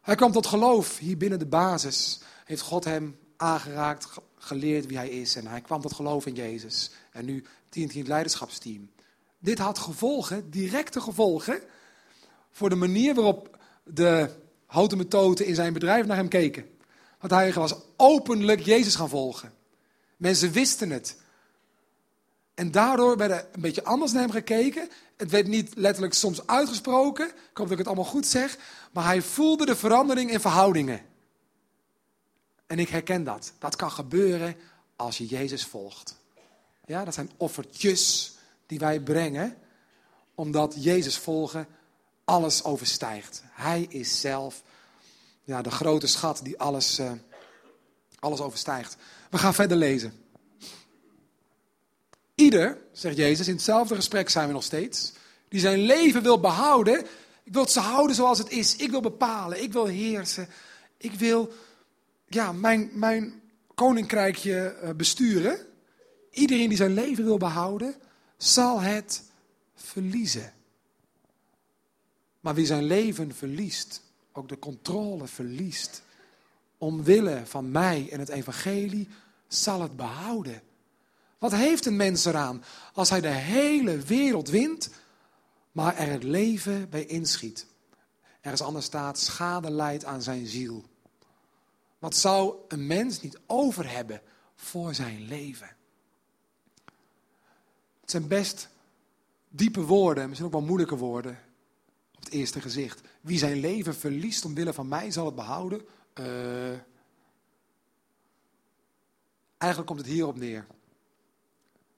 Hij 0.00 0.14
kwam 0.14 0.32
tot 0.32 0.46
geloof 0.46 0.98
hier 0.98 1.16
binnen 1.16 1.38
de 1.38 1.46
basis. 1.46 2.20
Heeft 2.44 2.62
God 2.62 2.84
hem 2.84 3.18
aangeraakt, 3.36 4.04
ge- 4.04 4.22
geleerd 4.38 4.86
wie 4.86 4.96
hij 4.96 5.08
is. 5.08 5.36
En 5.36 5.46
hij 5.46 5.60
kwam 5.60 5.80
tot 5.80 5.94
geloof 5.94 6.26
in 6.26 6.34
Jezus. 6.34 6.90
En 7.12 7.24
nu 7.24 7.44
in 7.72 7.90
het 7.94 8.08
leiderschapsteam. 8.08 8.90
Dit 9.38 9.58
had 9.58 9.78
gevolgen, 9.78 10.50
directe 10.50 11.00
gevolgen, 11.00 11.60
voor 12.50 12.68
de 12.68 12.74
manier 12.74 13.14
waarop 13.14 13.58
de 13.84 14.30
houten 14.66 14.98
methoden 14.98 15.46
in 15.46 15.54
zijn 15.54 15.72
bedrijf 15.72 16.06
naar 16.06 16.16
hem 16.16 16.28
keken. 16.28 16.64
Want 17.20 17.32
hij 17.32 17.52
was 17.52 17.74
openlijk 17.96 18.60
Jezus 18.60 18.94
gaan 18.94 19.08
volgen. 19.08 19.52
Mensen 20.16 20.52
wisten 20.52 20.90
het. 20.90 21.16
En 22.54 22.70
daardoor 22.70 23.16
werd 23.16 23.30
er 23.30 23.46
een 23.52 23.60
beetje 23.60 23.84
anders 23.84 24.12
naar 24.12 24.22
hem 24.22 24.30
gekeken. 24.30 24.88
Het 25.16 25.30
werd 25.30 25.46
niet 25.46 25.74
letterlijk 25.74 26.14
soms 26.14 26.46
uitgesproken. 26.46 27.26
Ik 27.26 27.34
hoop 27.56 27.68
dat 27.68 27.70
ik 27.70 27.78
het 27.78 27.86
allemaal 27.86 28.04
goed 28.04 28.26
zeg. 28.26 28.58
Maar 28.92 29.04
hij 29.04 29.22
voelde 29.22 29.66
de 29.66 29.76
verandering 29.76 30.30
in 30.30 30.40
verhoudingen. 30.40 31.00
En 32.66 32.78
ik 32.78 32.88
herken 32.88 33.24
dat. 33.24 33.52
Dat 33.58 33.76
kan 33.76 33.90
gebeuren 33.90 34.56
als 34.96 35.18
je 35.18 35.26
Jezus 35.26 35.64
volgt. 35.64 36.18
Ja, 36.86 37.04
dat 37.04 37.14
zijn 37.14 37.30
offertjes 37.36 38.32
die 38.66 38.78
wij 38.78 39.00
brengen. 39.00 39.56
Omdat 40.34 40.74
Jezus 40.78 41.18
volgen 41.18 41.66
alles 42.24 42.64
overstijgt. 42.64 43.42
Hij 43.50 43.86
is 43.88 44.20
zelf 44.20 44.62
ja, 45.50 45.62
de 45.62 45.70
grote 45.70 46.06
schat 46.06 46.40
die 46.42 46.58
alles, 46.58 46.98
eh, 46.98 47.12
alles 48.18 48.40
overstijgt. 48.40 48.96
We 49.30 49.38
gaan 49.38 49.54
verder 49.54 49.76
lezen. 49.76 50.12
Ieder, 52.34 52.78
zegt 52.92 53.16
Jezus, 53.16 53.48
in 53.48 53.54
hetzelfde 53.54 53.94
gesprek 53.94 54.28
zijn 54.28 54.46
we 54.46 54.52
nog 54.52 54.62
steeds, 54.62 55.12
die 55.48 55.60
zijn 55.60 55.78
leven 55.78 56.22
wil 56.22 56.40
behouden. 56.40 57.06
Ik 57.42 57.52
wil 57.52 57.62
het 57.62 57.70
ze 57.70 57.80
houden 57.80 58.16
zoals 58.16 58.38
het 58.38 58.50
is. 58.50 58.76
Ik 58.76 58.90
wil 58.90 59.00
bepalen. 59.00 59.62
Ik 59.62 59.72
wil 59.72 59.86
heersen. 59.86 60.48
Ik 60.96 61.12
wil 61.12 61.52
ja, 62.26 62.52
mijn, 62.52 62.90
mijn 62.92 63.42
koninkrijkje 63.74 64.68
eh, 64.68 64.90
besturen. 64.90 65.66
Iedereen 66.30 66.68
die 66.68 66.76
zijn 66.76 66.94
leven 66.94 67.24
wil 67.24 67.38
behouden, 67.38 67.94
zal 68.36 68.80
het 68.80 69.22
verliezen. 69.74 70.52
Maar 72.40 72.54
wie 72.54 72.66
zijn 72.66 72.84
leven 72.84 73.34
verliest, 73.34 74.02
ook 74.32 74.48
de 74.48 74.58
controle 74.58 75.26
verliest, 75.26 76.02
omwille 76.78 77.42
van 77.44 77.70
mij 77.70 78.08
en 78.10 78.18
het 78.18 78.28
evangelie, 78.28 79.08
zal 79.48 79.82
het 79.82 79.96
behouden. 79.96 80.62
Wat 81.38 81.52
heeft 81.52 81.86
een 81.86 81.96
mens 81.96 82.24
eraan 82.24 82.64
als 82.92 83.10
hij 83.10 83.20
de 83.20 83.28
hele 83.28 83.98
wereld 83.98 84.48
wint, 84.48 84.90
maar 85.72 85.96
er 85.96 86.10
het 86.10 86.22
leven 86.22 86.88
bij 86.88 87.04
inschiet? 87.04 87.66
Ergens 88.40 88.62
anders 88.62 88.84
staat, 88.84 89.18
schade 89.18 89.70
leidt 89.70 90.04
aan 90.04 90.22
zijn 90.22 90.46
ziel. 90.46 90.84
Wat 91.98 92.16
zou 92.16 92.54
een 92.68 92.86
mens 92.86 93.20
niet 93.20 93.38
over 93.46 93.90
hebben 93.90 94.22
voor 94.56 94.94
zijn 94.94 95.26
leven? 95.26 95.76
Het 98.00 98.10
zijn 98.10 98.28
best 98.28 98.68
diepe 99.48 99.80
woorden, 99.80 100.26
misschien 100.26 100.46
ook 100.46 100.54
wel 100.54 100.66
moeilijke 100.66 100.96
woorden 100.96 101.38
het 102.24 102.32
eerste 102.32 102.60
gezicht. 102.60 103.00
Wie 103.20 103.38
zijn 103.38 103.60
leven 103.60 103.94
verliest 103.94 104.44
omwille 104.44 104.72
van 104.72 104.88
mij 104.88 105.10
zal 105.10 105.26
het 105.26 105.34
behouden. 105.34 105.80
Eh, 106.12 106.78
eigenlijk 109.56 109.86
komt 109.86 109.98
het 109.98 110.08
hierop 110.08 110.36
neer. 110.36 110.66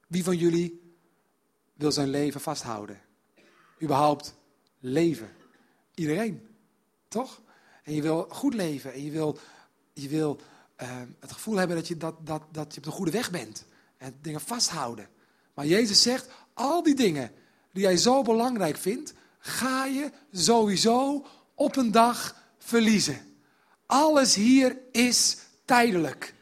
Wie 0.06 0.24
van 0.24 0.36
jullie 0.36 0.94
wil 1.74 1.92
zijn 1.92 2.08
leven 2.08 2.40
vasthouden? 2.40 3.00
Überhaupt 3.82 4.34
leven. 4.78 5.30
Iedereen, 5.94 6.46
toch? 7.08 7.42
En 7.82 7.94
je 7.94 8.02
wil 8.02 8.26
goed 8.28 8.54
leven 8.54 8.92
en 8.92 9.04
je 9.04 9.10
wil, 9.10 9.38
je 9.92 10.08
wil 10.08 10.40
eh, 10.76 11.00
het 11.20 11.32
gevoel 11.32 11.56
hebben 11.56 11.76
dat 11.76 11.88
je, 11.88 11.96
dat, 11.96 12.26
dat, 12.26 12.42
dat 12.50 12.72
je 12.72 12.78
op 12.78 12.84
de 12.84 12.90
goede 12.90 13.10
weg 13.10 13.30
bent. 13.30 13.66
En 13.96 14.18
dingen 14.20 14.40
vasthouden. 14.40 15.08
Maar 15.54 15.66
Jezus 15.66 16.02
zegt, 16.02 16.28
al 16.54 16.82
die 16.82 16.94
dingen 16.94 17.32
die 17.72 17.82
jij 17.82 17.96
zo 17.96 18.22
belangrijk 18.22 18.76
vindt, 18.76 19.14
ga 19.42 19.84
je 19.84 20.10
sowieso 20.32 21.26
op 21.54 21.76
een 21.76 21.90
dag 21.90 22.36
verliezen. 22.58 23.20
Alles 23.86 24.34
hier 24.34 24.76
is 24.92 25.36
tijdelijk. 25.64 26.34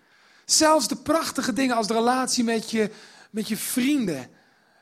Zelfs 0.44 0.88
de 0.88 0.96
prachtige 0.96 1.52
dingen 1.52 1.76
als 1.76 1.86
de 1.86 1.94
relatie 1.94 2.44
met 2.44 2.70
je, 2.70 2.90
met 3.30 3.48
je 3.48 3.56
vrienden. 3.56 4.28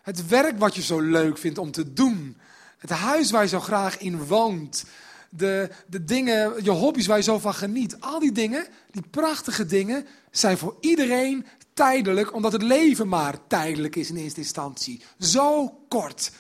Het 0.03 0.29
werk 0.29 0.59
wat 0.59 0.75
je 0.75 0.83
zo 0.83 1.01
leuk 1.01 1.39
vindt 1.39 1.59
om 1.59 1.71
te 1.71 1.93
doen. 1.93 2.37
Het 2.79 2.91
huis 2.91 3.31
waar 3.31 3.43
je 3.43 3.49
zo 3.49 3.61
graag 3.61 3.99
in 3.99 4.25
woont. 4.27 4.85
De, 5.31 5.71
de 5.87 6.05
dingen, 6.05 6.65
je 6.65 6.71
hobby's 6.71 7.07
waar 7.07 7.17
je 7.17 7.23
zo 7.23 7.39
van 7.39 7.55
geniet. 7.55 8.01
Al 8.01 8.19
die 8.19 8.33
dingen, 8.33 8.67
die 8.91 9.03
prachtige 9.11 9.67
dingen, 9.67 10.07
zijn 10.31 10.59
voor 10.59 10.77
iedereen 10.81 11.47
tijdelijk, 11.75 12.35
omdat 12.35 12.53
het 12.53 12.63
leven 12.63 13.09
maar 13.09 13.47
tijdelijk 13.47 13.97
is 13.97 14.11
in 14.11 14.17
eerste 14.17 14.41
instantie. 14.41 15.03
Zo 15.19 15.69
kort. 15.89 16.31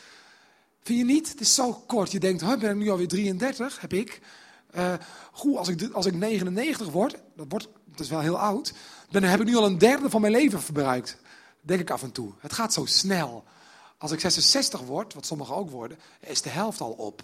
Vind 0.88 1.00
je 1.00 1.14
niet? 1.14 1.28
Het 1.28 1.40
is 1.40 1.54
zo 1.54 1.72
kort. 1.72 2.12
Je 2.12 2.18
denkt, 2.18 2.58
ben 2.58 2.70
ik 2.70 2.76
nu 2.76 2.90
alweer 2.90 3.08
33? 3.08 3.80
Heb 3.80 3.92
ik. 3.92 4.20
Eh 4.70 4.94
goed, 5.32 5.56
als 5.56 5.68
ik, 5.68 5.92
als 5.92 6.06
ik 6.06 6.14
99 6.14 6.90
word, 6.90 7.16
dat, 7.36 7.46
wordt, 7.48 7.68
dat 7.84 8.00
is 8.00 8.08
wel 8.08 8.20
heel 8.20 8.38
oud, 8.38 8.72
dan 9.10 9.22
heb 9.22 9.40
ik 9.40 9.46
nu 9.46 9.56
al 9.56 9.66
een 9.66 9.78
derde 9.78 10.10
van 10.10 10.20
mijn 10.20 10.32
leven 10.32 10.62
verbruikt. 10.62 11.16
Denk 11.60 11.80
ik 11.80 11.90
af 11.90 12.02
en 12.02 12.12
toe. 12.12 12.32
Het 12.38 12.52
gaat 12.52 12.72
zo 12.72 12.84
snel. 12.84 13.44
Als 13.98 14.12
ik 14.12 14.20
66 14.20 14.80
word, 14.80 15.14
wat 15.14 15.26
sommigen 15.26 15.54
ook 15.54 15.70
worden, 15.70 15.98
is 16.20 16.42
de 16.42 16.50
helft 16.50 16.80
al 16.80 16.92
op. 16.92 17.22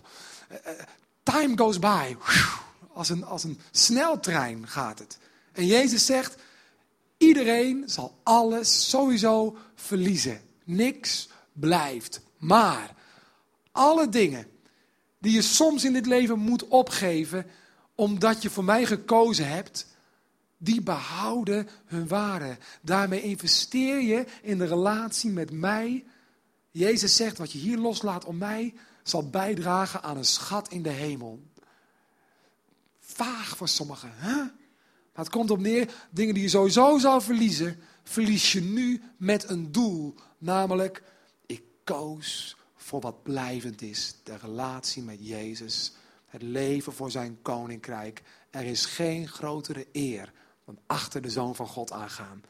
Eh, 0.48 0.56
eh, 0.70 0.86
time 1.22 1.56
goes 1.56 1.78
by. 1.78 2.16
Als 2.92 3.08
een, 3.08 3.24
als 3.24 3.44
een 3.44 3.60
sneltrein 3.70 4.68
gaat 4.68 4.98
het. 4.98 5.18
En 5.52 5.66
Jezus 5.66 6.06
zegt, 6.06 6.36
iedereen 7.16 7.82
zal 7.86 8.18
alles 8.22 8.90
sowieso 8.90 9.56
verliezen. 9.74 10.40
Niks 10.64 11.28
blijft. 11.52 12.20
Maar 12.38 12.94
alle 13.74 14.08
dingen 14.08 14.46
die 15.18 15.32
je 15.32 15.42
soms 15.42 15.84
in 15.84 15.92
dit 15.92 16.06
leven 16.06 16.38
moet 16.38 16.68
opgeven, 16.68 17.46
omdat 17.94 18.42
je 18.42 18.50
voor 18.50 18.64
mij 18.64 18.86
gekozen 18.86 19.48
hebt, 19.48 19.86
die 20.58 20.82
behouden 20.82 21.68
hun 21.84 22.08
waarde. 22.08 22.58
Daarmee 22.80 23.22
investeer 23.22 24.00
je 24.00 24.24
in 24.42 24.58
de 24.58 24.64
relatie 24.64 25.30
met 25.30 25.50
mij. 25.50 26.04
Jezus 26.70 27.16
zegt, 27.16 27.38
wat 27.38 27.52
je 27.52 27.58
hier 27.58 27.78
loslaat 27.78 28.24
om 28.24 28.38
mij, 28.38 28.74
zal 29.02 29.30
bijdragen 29.30 30.02
aan 30.02 30.16
een 30.16 30.24
schat 30.24 30.68
in 30.68 30.82
de 30.82 30.90
hemel. 30.90 31.42
Vaag 33.00 33.56
voor 33.56 33.68
sommigen, 33.68 34.12
hè? 34.14 34.36
Maar 34.36 35.24
het 35.24 35.30
komt 35.30 35.50
op 35.50 35.60
neer, 35.60 35.94
dingen 36.10 36.34
die 36.34 36.42
je 36.42 36.48
sowieso 36.48 36.98
zou 36.98 37.22
verliezen, 37.22 37.80
verlies 38.02 38.52
je 38.52 38.60
nu 38.60 39.02
met 39.16 39.48
een 39.48 39.72
doel. 39.72 40.14
Namelijk, 40.38 41.02
ik 41.46 41.62
koos 41.84 42.56
voor 42.84 43.00
wat 43.00 43.22
blijvend 43.22 43.82
is. 43.82 44.14
De 44.22 44.36
relatie 44.36 45.02
met 45.02 45.26
Jezus. 45.26 45.92
Het 46.26 46.42
leven 46.42 46.92
voor 46.92 47.10
zijn 47.10 47.42
koninkrijk. 47.42 48.22
Er 48.50 48.64
is 48.64 48.86
geen 48.86 49.28
grotere 49.28 49.86
eer 49.92 50.32
dan 50.64 50.78
achter 50.86 51.22
de 51.22 51.30
Zoon 51.30 51.54
van 51.54 51.66
God 51.66 51.92
aangaan. 51.92 52.42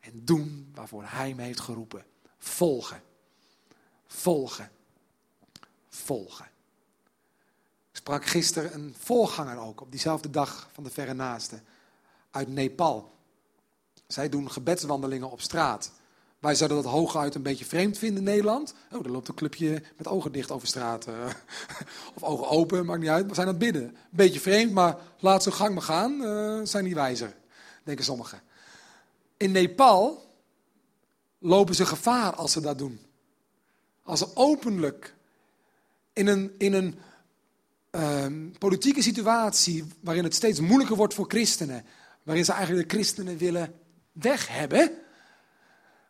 En 0.00 0.24
doen 0.24 0.70
waarvoor 0.74 1.04
hij 1.06 1.34
me 1.34 1.42
heeft 1.42 1.60
geroepen. 1.60 2.04
Volgen. 2.38 3.02
Volgen. 4.06 4.70
Volgen. 5.88 6.46
Ik 7.90 7.98
sprak 7.98 8.26
gisteren 8.26 8.74
een 8.74 8.94
voorganger 8.98 9.58
ook 9.58 9.80
op 9.80 9.90
diezelfde 9.90 10.30
dag 10.30 10.70
van 10.72 10.84
de 10.84 10.90
verre 10.90 11.14
naaste. 11.14 11.62
Uit 12.30 12.48
Nepal. 12.48 13.14
Zij 14.06 14.28
doen 14.28 14.50
gebedswandelingen 14.50 15.30
op 15.30 15.40
straat. 15.40 15.92
Wij 16.42 16.54
zouden 16.54 16.82
dat 16.82 16.92
hooguit 16.92 17.34
een 17.34 17.42
beetje 17.42 17.64
vreemd 17.64 17.98
vinden 17.98 18.18
in 18.18 18.24
Nederland. 18.24 18.74
Oh, 18.92 19.04
er 19.04 19.10
loopt 19.10 19.28
een 19.28 19.34
clubje 19.34 19.82
met 19.96 20.08
ogen 20.08 20.32
dicht 20.32 20.50
over 20.50 20.68
straat. 20.68 21.06
eh. 21.06 21.14
of 22.14 22.22
ogen 22.22 22.48
open, 22.48 22.86
maakt 22.86 23.00
niet 23.00 23.08
uit. 23.08 23.26
We 23.26 23.34
zijn 23.34 23.46
aan 23.46 23.52
het 23.54 23.62
bidden. 23.62 23.96
Beetje 24.10 24.40
vreemd, 24.40 24.72
maar 24.72 24.96
laat 25.20 25.42
ze 25.42 25.52
gang 25.52 25.74
maar 25.74 25.82
gaan. 25.82 26.24
eh, 26.24 26.60
zijn 26.62 26.84
niet 26.84 26.94
wijzer, 26.94 27.34
denken 27.84 28.04
sommigen. 28.04 28.40
In 29.36 29.52
Nepal 29.52 30.30
lopen 31.38 31.74
ze 31.74 31.86
gevaar 31.86 32.34
als 32.34 32.52
ze 32.52 32.60
dat 32.60 32.78
doen. 32.78 33.00
Als 34.02 34.18
ze 34.18 34.36
openlijk 34.36 35.14
in 36.12 36.26
een, 36.26 36.54
in 36.58 36.72
een 36.72 36.98
ehm, 37.90 38.50
politieke 38.58 39.02
situatie 39.02 39.84
waarin 40.00 40.24
het 40.24 40.34
steeds 40.34 40.60
moeilijker 40.60 40.96
wordt 40.96 41.14
voor 41.14 41.26
christenen, 41.28 41.84
waarin 42.22 42.44
ze 42.44 42.52
eigenlijk 42.52 42.88
de 42.88 42.94
christenen 42.94 43.36
willen 43.36 43.74
weg 44.12 44.48
hebben. 44.48 44.90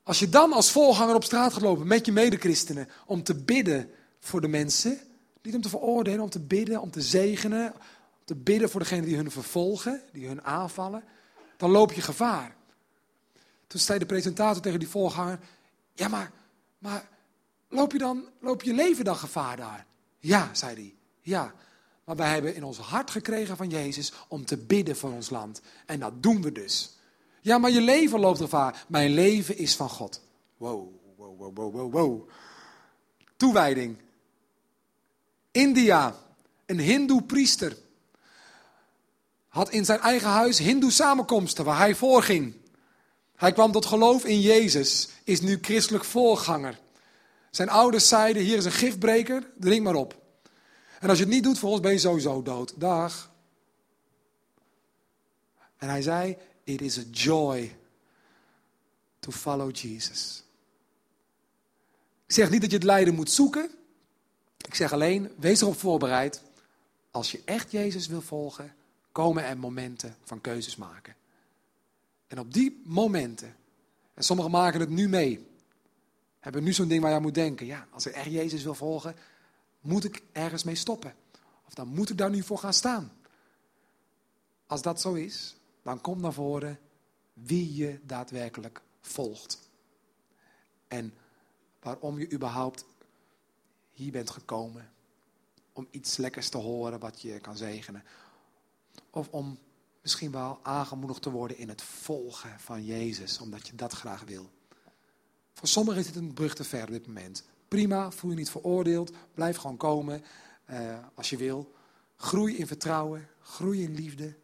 Als 0.02 0.18
je 0.18 0.28
dan 0.28 0.52
als 0.52 0.70
volganger 0.70 1.14
op 1.14 1.24
straat 1.24 1.52
gaat 1.52 1.62
lopen 1.62 1.86
met 1.86 2.06
je 2.06 2.12
medechristenen 2.12 2.88
om 3.06 3.22
te 3.22 3.34
bidden 3.34 3.90
voor 4.20 4.40
de 4.40 4.48
mensen, 4.48 4.98
niet 5.42 5.54
om 5.54 5.60
te 5.60 5.68
veroordelen, 5.68 6.20
om 6.20 6.30
te 6.30 6.40
bidden, 6.40 6.80
om 6.80 6.90
te 6.90 7.02
zegenen, 7.02 7.72
om 7.72 8.24
te 8.24 8.34
bidden 8.34 8.70
voor 8.70 8.80
degenen 8.80 9.04
die 9.04 9.16
hun 9.16 9.30
vervolgen, 9.30 10.02
die 10.12 10.26
hun 10.26 10.42
aanvallen, 10.42 11.04
dan 11.56 11.70
loop 11.70 11.92
je 11.92 12.00
gevaar. 12.00 12.54
Toen 13.66 13.80
zei 13.80 13.98
de 13.98 14.06
presentator 14.06 14.62
tegen 14.62 14.78
die 14.78 14.88
volganger, 14.88 15.38
ja 15.94 16.08
maar, 16.08 16.32
maar 16.78 17.08
loop 17.68 17.92
je 17.92 17.98
dan, 17.98 18.24
loop 18.40 18.62
je 18.62 18.74
leven 18.74 19.04
dan 19.04 19.16
gevaar 19.16 19.56
daar? 19.56 19.86
Ja, 20.18 20.48
zei 20.52 20.74
hij, 20.74 20.94
ja. 21.20 21.54
Maar 22.04 22.16
wij 22.16 22.32
hebben 22.32 22.54
in 22.54 22.64
ons 22.64 22.78
hart 22.78 23.10
gekregen 23.10 23.56
van 23.56 23.68
Jezus 23.68 24.12
om 24.28 24.44
te 24.44 24.56
bidden 24.56 24.96
voor 24.96 25.12
ons 25.12 25.30
land. 25.30 25.60
En 25.86 26.00
dat 26.00 26.22
doen 26.22 26.42
we 26.42 26.52
dus. 26.52 26.96
Ja, 27.44 27.58
maar 27.58 27.70
je 27.70 27.80
leven 27.80 28.20
loopt 28.20 28.38
gevaar. 28.38 28.84
Mijn 28.88 29.10
leven 29.10 29.56
is 29.56 29.76
van 29.76 29.88
God. 29.88 30.20
Wow, 30.56 30.88
wow, 31.16 31.38
wow, 31.38 31.74
wow, 31.74 31.92
wow. 31.92 32.28
Toewijding. 33.36 33.96
India, 35.50 36.16
een 36.66 36.78
hindoe 36.80 37.22
priester, 37.22 37.76
had 39.48 39.70
in 39.70 39.84
zijn 39.84 40.00
eigen 40.00 40.28
huis 40.28 40.58
hindoe 40.58 40.90
samenkomsten 40.90 41.64
waar 41.64 41.78
hij 41.78 41.94
voorging. 41.94 42.54
Hij 43.36 43.52
kwam 43.52 43.72
tot 43.72 43.86
geloof 43.86 44.24
in 44.24 44.40
Jezus, 44.40 45.08
is 45.24 45.40
nu 45.40 45.58
christelijk 45.60 46.04
voorganger. 46.04 46.80
Zijn 47.50 47.68
ouders 47.68 48.08
zeiden, 48.08 48.42
hier 48.42 48.56
is 48.56 48.64
een 48.64 48.72
gifbreker, 48.72 49.50
drink 49.58 49.82
maar 49.82 49.94
op. 49.94 50.20
En 51.00 51.08
als 51.08 51.18
je 51.18 51.24
het 51.24 51.32
niet 51.32 51.42
doet 51.42 51.58
voor 51.58 51.80
ben 51.80 51.92
je 51.92 51.98
sowieso 51.98 52.42
dood. 52.42 52.72
Dag. 52.76 53.30
En 55.76 55.88
hij 55.88 56.02
zei, 56.02 56.36
it 56.64 56.80
is 56.80 56.98
a 56.98 57.04
joy 57.10 57.76
to 59.18 59.30
follow 59.30 59.76
Jesus. 59.76 60.42
Ik 62.26 62.34
zeg 62.34 62.50
niet 62.50 62.60
dat 62.60 62.70
je 62.70 62.76
het 62.76 62.86
lijden 62.86 63.14
moet 63.14 63.30
zoeken. 63.30 63.70
Ik 64.66 64.74
zeg 64.74 64.92
alleen, 64.92 65.32
wees 65.36 65.60
erop 65.60 65.78
voorbereid. 65.78 66.42
Als 67.10 67.32
je 67.32 67.42
echt 67.44 67.70
Jezus 67.70 68.06
wil 68.06 68.20
volgen, 68.20 68.74
komen 69.12 69.44
er 69.44 69.58
momenten 69.58 70.16
van 70.24 70.40
keuzes 70.40 70.76
maken. 70.76 71.16
En 72.26 72.38
op 72.38 72.52
die 72.52 72.82
momenten, 72.84 73.56
en 74.14 74.24
sommigen 74.24 74.50
maken 74.50 74.80
het 74.80 74.88
nu 74.88 75.08
mee, 75.08 75.46
hebben 76.40 76.62
nu 76.62 76.72
zo'n 76.72 76.88
ding 76.88 77.00
waar 77.00 77.10
je 77.10 77.16
aan 77.16 77.22
moet 77.22 77.34
denken. 77.34 77.66
Ja, 77.66 77.86
als 77.90 78.06
ik 78.06 78.14
echt 78.14 78.30
Jezus 78.30 78.62
wil 78.62 78.74
volgen, 78.74 79.16
moet 79.80 80.04
ik 80.04 80.22
ergens 80.32 80.64
mee 80.64 80.74
stoppen. 80.74 81.14
Of 81.66 81.74
dan 81.74 81.88
moet 81.88 82.10
ik 82.10 82.18
daar 82.18 82.30
nu 82.30 82.42
voor 82.42 82.58
gaan 82.58 82.74
staan. 82.74 83.12
Als 84.66 84.82
dat 84.82 85.00
zo 85.00 85.12
is, 85.12 85.56
dan 85.82 86.00
kom 86.00 86.20
naar 86.20 86.32
voren 86.32 86.78
wie 87.32 87.74
je 87.74 87.98
daadwerkelijk 88.02 88.82
volgt. 89.00 89.70
En 90.88 91.14
waarom 91.80 92.18
je 92.18 92.32
überhaupt 92.32 92.84
hier 93.92 94.12
bent 94.12 94.30
gekomen. 94.30 94.90
Om 95.72 95.86
iets 95.90 96.16
lekkers 96.16 96.48
te 96.48 96.58
horen 96.58 96.98
wat 96.98 97.20
je 97.20 97.40
kan 97.40 97.56
zegenen. 97.56 98.04
Of 99.10 99.28
om 99.28 99.58
misschien 100.02 100.30
wel 100.30 100.58
aangemoedigd 100.62 101.22
te 101.22 101.30
worden 101.30 101.58
in 101.58 101.68
het 101.68 101.82
volgen 101.82 102.60
van 102.60 102.84
Jezus, 102.84 103.40
omdat 103.40 103.66
je 103.66 103.74
dat 103.74 103.92
graag 103.92 104.24
wil. 104.24 104.50
Voor 105.52 105.68
sommigen 105.68 106.00
is 106.00 106.06
het 106.06 106.16
een 106.16 106.32
brug 106.32 106.54
te 106.54 106.64
ver 106.64 106.82
op 106.82 106.90
dit 106.90 107.06
moment. 107.06 107.44
Prima, 107.68 108.10
voel 108.10 108.30
je 108.30 108.36
niet 108.36 108.50
veroordeeld, 108.50 109.12
blijf 109.34 109.56
gewoon 109.56 109.76
komen 109.76 110.24
eh, 110.64 110.98
als 111.14 111.30
je 111.30 111.36
wil. 111.36 111.74
Groei 112.16 112.56
in 112.56 112.66
vertrouwen, 112.66 113.28
groei 113.40 113.82
in 113.82 113.94
liefde. 113.94 114.34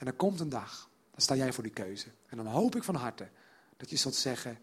En 0.00 0.06
er 0.06 0.12
komt 0.12 0.40
een 0.40 0.48
dag, 0.48 0.90
dan 1.10 1.20
sta 1.20 1.34
jij 1.36 1.52
voor 1.52 1.62
die 1.62 1.72
keuze. 1.72 2.08
En 2.26 2.36
dan 2.36 2.46
hoop 2.46 2.76
ik 2.76 2.82
van 2.82 2.94
harte 2.94 3.30
dat 3.76 3.90
je 3.90 3.96
zult 3.96 4.14
zeggen, 4.14 4.58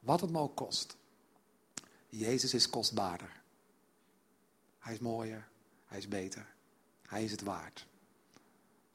wat 0.00 0.20
het 0.20 0.30
me 0.30 0.38
ook 0.38 0.56
kost. 0.56 0.96
Jezus 2.08 2.54
is 2.54 2.70
kostbaarder. 2.70 3.42
Hij 4.78 4.92
is 4.92 4.98
mooier, 4.98 5.48
hij 5.86 5.98
is 5.98 6.08
beter, 6.08 6.54
hij 7.06 7.24
is 7.24 7.30
het 7.30 7.42
waard. 7.42 7.86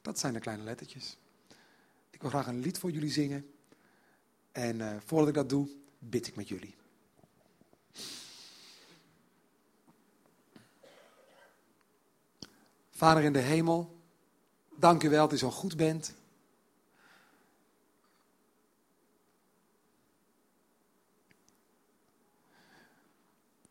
Dat 0.02 0.18
zijn 0.18 0.32
de 0.32 0.40
kleine 0.40 0.62
lettertjes. 0.62 1.16
Ik 2.10 2.20
wil 2.20 2.30
graag 2.30 2.46
een 2.46 2.60
lied 2.60 2.78
voor 2.78 2.90
jullie 2.90 3.10
zingen. 3.10 3.54
En 4.52 4.80
eh, 4.80 4.96
voordat 5.04 5.28
ik 5.28 5.34
dat 5.34 5.48
doe, 5.48 5.68
bid 5.98 6.26
ik 6.26 6.36
met 6.36 6.48
jullie. 6.48 6.76
Vader 12.90 13.22
in 13.22 13.32
de 13.32 13.38
hemel, 13.38 13.93
dank 14.76 15.02
u 15.02 15.08
wel 15.08 15.28
dat 15.28 15.32
u 15.32 15.38
zo 15.38 15.50
goed 15.50 15.76
bent. 15.76 16.14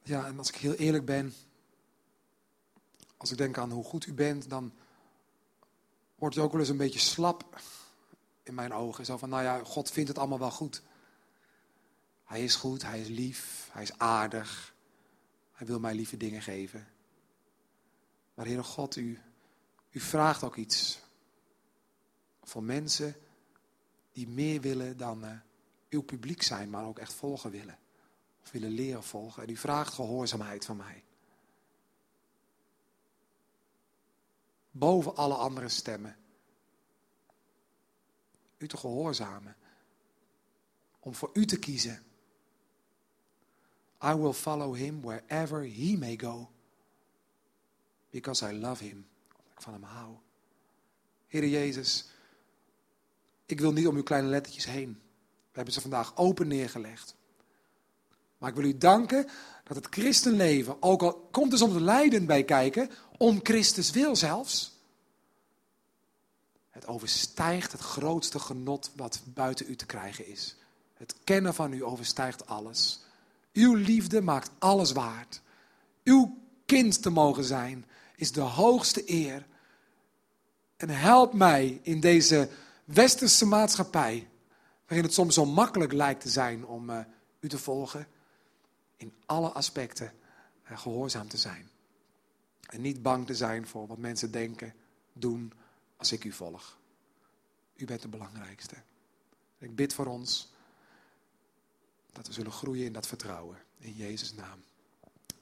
Ja, 0.01 0.25
en 0.25 0.37
als 0.37 0.49
ik 0.49 0.55
heel 0.55 0.73
eerlijk 0.73 1.05
ben, 1.05 1.33
als 3.17 3.31
ik 3.31 3.37
denk 3.37 3.57
aan 3.57 3.71
hoe 3.71 3.83
goed 3.83 4.05
u 4.05 4.13
bent, 4.13 4.49
dan 4.49 4.73
wordt 6.15 6.35
het 6.35 6.43
ook 6.43 6.51
wel 6.51 6.59
eens 6.59 6.69
een 6.69 6.77
beetje 6.77 6.99
slap 6.99 7.61
in 8.43 8.53
mijn 8.53 8.73
ogen. 8.73 9.05
Zo 9.05 9.17
van, 9.17 9.29
nou 9.29 9.43
ja, 9.43 9.63
God 9.63 9.91
vindt 9.91 10.09
het 10.09 10.17
allemaal 10.17 10.39
wel 10.39 10.51
goed. 10.51 10.81
Hij 12.23 12.43
is 12.43 12.55
goed, 12.55 12.81
hij 12.83 13.01
is 13.01 13.07
lief, 13.07 13.69
hij 13.71 13.83
is 13.83 13.97
aardig. 13.97 14.73
Hij 15.51 15.67
wil 15.67 15.79
mij 15.79 15.93
lieve 15.93 16.17
dingen 16.17 16.41
geven. 16.41 16.87
Maar 18.33 18.45
Heere 18.45 18.63
God, 18.63 18.95
u, 18.95 19.21
u 19.93 19.99
vraagt 19.99 20.43
ook 20.43 20.55
iets 20.55 20.99
voor 22.43 22.63
mensen 22.63 23.15
die 24.11 24.27
meer 24.27 24.61
willen 24.61 24.97
dan 24.97 25.25
eh, 25.25 25.37
uw 25.89 26.01
publiek 26.01 26.41
zijn, 26.41 26.69
maar 26.69 26.85
ook 26.85 26.99
echt 26.99 27.13
volgen 27.13 27.51
willen. 27.51 27.77
Of 28.41 28.51
willen 28.51 28.69
leren 28.69 29.03
volgen. 29.03 29.43
En 29.43 29.49
u 29.49 29.55
vraagt 29.55 29.93
gehoorzaamheid 29.93 30.65
van 30.65 30.77
mij. 30.77 31.03
Boven 34.71 35.15
alle 35.15 35.35
andere 35.35 35.69
stemmen. 35.69 36.17
U 38.57 38.67
te 38.67 38.77
gehoorzamen. 38.77 39.55
Om 40.99 41.15
voor 41.15 41.29
u 41.33 41.45
te 41.45 41.59
kiezen. 41.59 42.03
I 44.03 44.13
will 44.13 44.33
follow 44.33 44.75
him 44.75 45.01
wherever 45.01 45.61
he 45.61 45.95
may 45.97 46.17
go. 46.17 46.51
Because 48.09 48.49
I 48.49 48.59
love 48.59 48.83
him. 48.83 49.11
Van 49.63 49.73
hem 49.73 49.83
hou. 49.83 50.15
Heere 51.27 51.49
Jezus, 51.49 52.05
ik 53.45 53.59
wil 53.59 53.71
niet 53.71 53.87
om 53.87 53.95
uw 53.95 54.03
kleine 54.03 54.27
lettertjes 54.27 54.65
heen. 54.65 55.01
We 55.23 55.51
hebben 55.51 55.73
ze 55.73 55.81
vandaag 55.81 56.17
open 56.17 56.47
neergelegd. 56.47 57.15
Maar 58.37 58.49
ik 58.49 58.55
wil 58.55 58.65
u 58.65 58.77
danken 58.77 59.27
dat 59.63 59.75
het 59.75 59.87
christenleven, 59.89 60.81
ook 60.81 61.01
al 61.01 61.13
komt 61.31 61.51
er 61.51 61.57
soms 61.57 61.79
lijden 61.79 62.25
bij 62.25 62.43
kijken, 62.43 62.89
om 63.17 63.39
Christus 63.43 63.91
wil 63.91 64.15
zelfs. 64.15 64.79
Het 66.69 66.87
overstijgt 66.87 67.71
het 67.71 67.81
grootste 67.81 68.39
genot 68.39 68.91
wat 68.95 69.21
buiten 69.25 69.69
u 69.69 69.75
te 69.75 69.85
krijgen 69.85 70.27
is. 70.27 70.55
Het 70.93 71.15
kennen 71.23 71.53
van 71.53 71.73
u 71.73 71.83
overstijgt 71.83 72.45
alles. 72.45 72.99
Uw 73.53 73.73
liefde 73.73 74.21
maakt 74.21 74.51
alles 74.59 74.91
waard. 74.91 75.41
Uw 76.03 76.37
kind 76.65 77.01
te 77.01 77.09
mogen 77.09 77.43
zijn 77.43 77.85
is 78.15 78.31
de 78.31 78.41
hoogste 78.41 79.11
eer. 79.11 79.51
En 80.83 80.89
help 80.89 81.33
mij 81.33 81.79
in 81.83 81.99
deze 81.99 82.49
westerse 82.85 83.45
maatschappij, 83.45 84.27
waarin 84.87 85.05
het 85.05 85.13
soms 85.13 85.33
zo 85.33 85.45
makkelijk 85.45 85.93
lijkt 85.93 86.21
te 86.21 86.29
zijn 86.29 86.65
om 86.65 86.89
uh, 86.89 86.99
u 87.39 87.49
te 87.49 87.57
volgen, 87.57 88.07
in 88.97 89.13
alle 89.25 89.49
aspecten 89.49 90.13
uh, 90.71 90.77
gehoorzaam 90.77 91.27
te 91.27 91.37
zijn. 91.37 91.69
En 92.69 92.81
niet 92.81 93.01
bang 93.01 93.25
te 93.25 93.35
zijn 93.35 93.67
voor 93.67 93.87
wat 93.87 93.97
mensen 93.97 94.31
denken, 94.31 94.73
doen 95.13 95.53
als 95.97 96.11
ik 96.11 96.23
u 96.23 96.31
volg. 96.31 96.77
U 97.75 97.85
bent 97.85 98.01
de 98.01 98.07
belangrijkste. 98.07 98.75
Ik 99.57 99.75
bid 99.75 99.93
voor 99.93 100.05
ons 100.05 100.53
dat 102.11 102.27
we 102.27 102.33
zullen 102.33 102.51
groeien 102.51 102.85
in 102.85 102.93
dat 102.93 103.07
vertrouwen. 103.07 103.57
In 103.79 103.93
Jezus' 103.93 104.33
naam. 104.33 104.63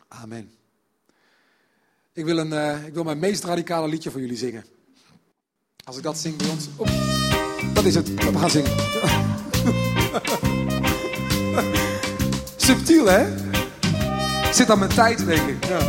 Amen. 0.07 0.55
Ik 2.13 2.25
wil, 2.25 2.37
een, 2.37 2.51
uh, 2.51 2.85
ik 2.85 2.93
wil 2.93 3.03
mijn 3.03 3.19
meest 3.19 3.43
radicale 3.43 3.87
liedje 3.87 4.11
voor 4.11 4.21
jullie 4.21 4.37
zingen. 4.37 4.65
Als 5.91 5.99
ik 5.99 6.05
dat 6.05 6.17
zing 6.17 6.35
bij 6.37 6.47
ons. 6.49 6.67
Dat 7.73 7.83
is 7.83 7.95
het. 7.95 8.13
We 8.13 8.37
gaan 8.37 8.49
zingen. 8.49 8.71
Subtiel, 12.55 13.05
hè? 13.05 13.25
Zit 14.53 14.69
aan 14.69 14.79
mijn 14.79 14.93
tijd, 14.93 15.25
denk 15.25 15.47
ik. 15.47 15.65
Ja. 15.65 15.79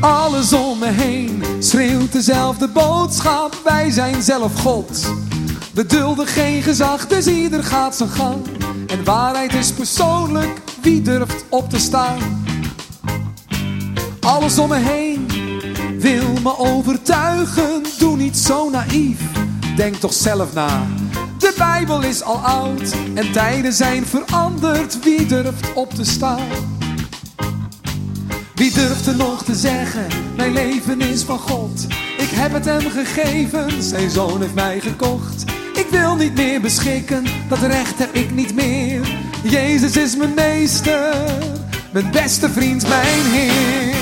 Alles 0.08 0.52
om 0.52 0.78
me 0.78 0.88
heen 0.88 1.42
schreeuwt 1.58 2.12
dezelfde 2.12 2.68
boodschap. 2.68 3.60
Wij 3.64 3.90
zijn 3.90 4.22
zelf 4.22 4.60
God. 4.60 5.12
We 5.74 5.86
dulden 5.86 6.26
geen 6.26 6.62
gezag, 6.62 7.06
dus 7.06 7.26
ieder 7.26 7.64
gaat 7.64 7.96
zijn 7.96 8.08
gang. 8.08 8.46
En 8.86 9.04
waarheid 9.04 9.54
is 9.54 9.72
persoonlijk, 9.72 10.60
wie 10.80 11.02
durft 11.02 11.44
op 11.48 11.70
te 11.70 11.78
staan? 11.78 12.41
Alles 14.26 14.58
om 14.58 14.68
me 14.68 14.78
heen 14.78 15.26
wil 15.98 16.32
me 16.42 16.58
overtuigen. 16.58 17.82
Doe 17.98 18.16
niet 18.16 18.36
zo 18.36 18.70
naïef, 18.70 19.18
denk 19.76 19.94
toch 19.94 20.12
zelf 20.12 20.52
na. 20.54 20.86
De 21.38 21.54
Bijbel 21.58 22.02
is 22.02 22.22
al 22.22 22.36
oud 22.36 22.94
en 23.14 23.32
tijden 23.32 23.72
zijn 23.72 24.06
veranderd. 24.06 25.04
Wie 25.04 25.26
durft 25.26 25.72
op 25.74 25.94
te 25.94 26.04
staan? 26.04 26.48
Wie 28.54 28.72
durft 28.72 29.06
er 29.06 29.16
nog 29.16 29.44
te 29.44 29.54
zeggen, 29.54 30.06
mijn 30.36 30.52
leven 30.52 31.00
is 31.00 31.22
van 31.22 31.38
God. 31.38 31.86
Ik 32.18 32.30
heb 32.30 32.52
het 32.52 32.64
hem 32.64 32.90
gegeven, 32.90 33.82
zijn 33.82 34.10
zoon 34.10 34.40
heeft 34.40 34.54
mij 34.54 34.80
gekocht. 34.80 35.44
Ik 35.74 35.86
wil 35.90 36.14
niet 36.14 36.34
meer 36.34 36.60
beschikken, 36.60 37.24
dat 37.48 37.58
recht 37.58 37.98
heb 37.98 38.14
ik 38.14 38.30
niet 38.30 38.54
meer. 38.54 39.00
Jezus 39.42 39.96
is 39.96 40.16
mijn 40.16 40.34
meester, 40.34 41.14
mijn 41.92 42.10
beste 42.10 42.50
vriend, 42.50 42.88
mijn 42.88 43.24
Heer. 43.24 44.01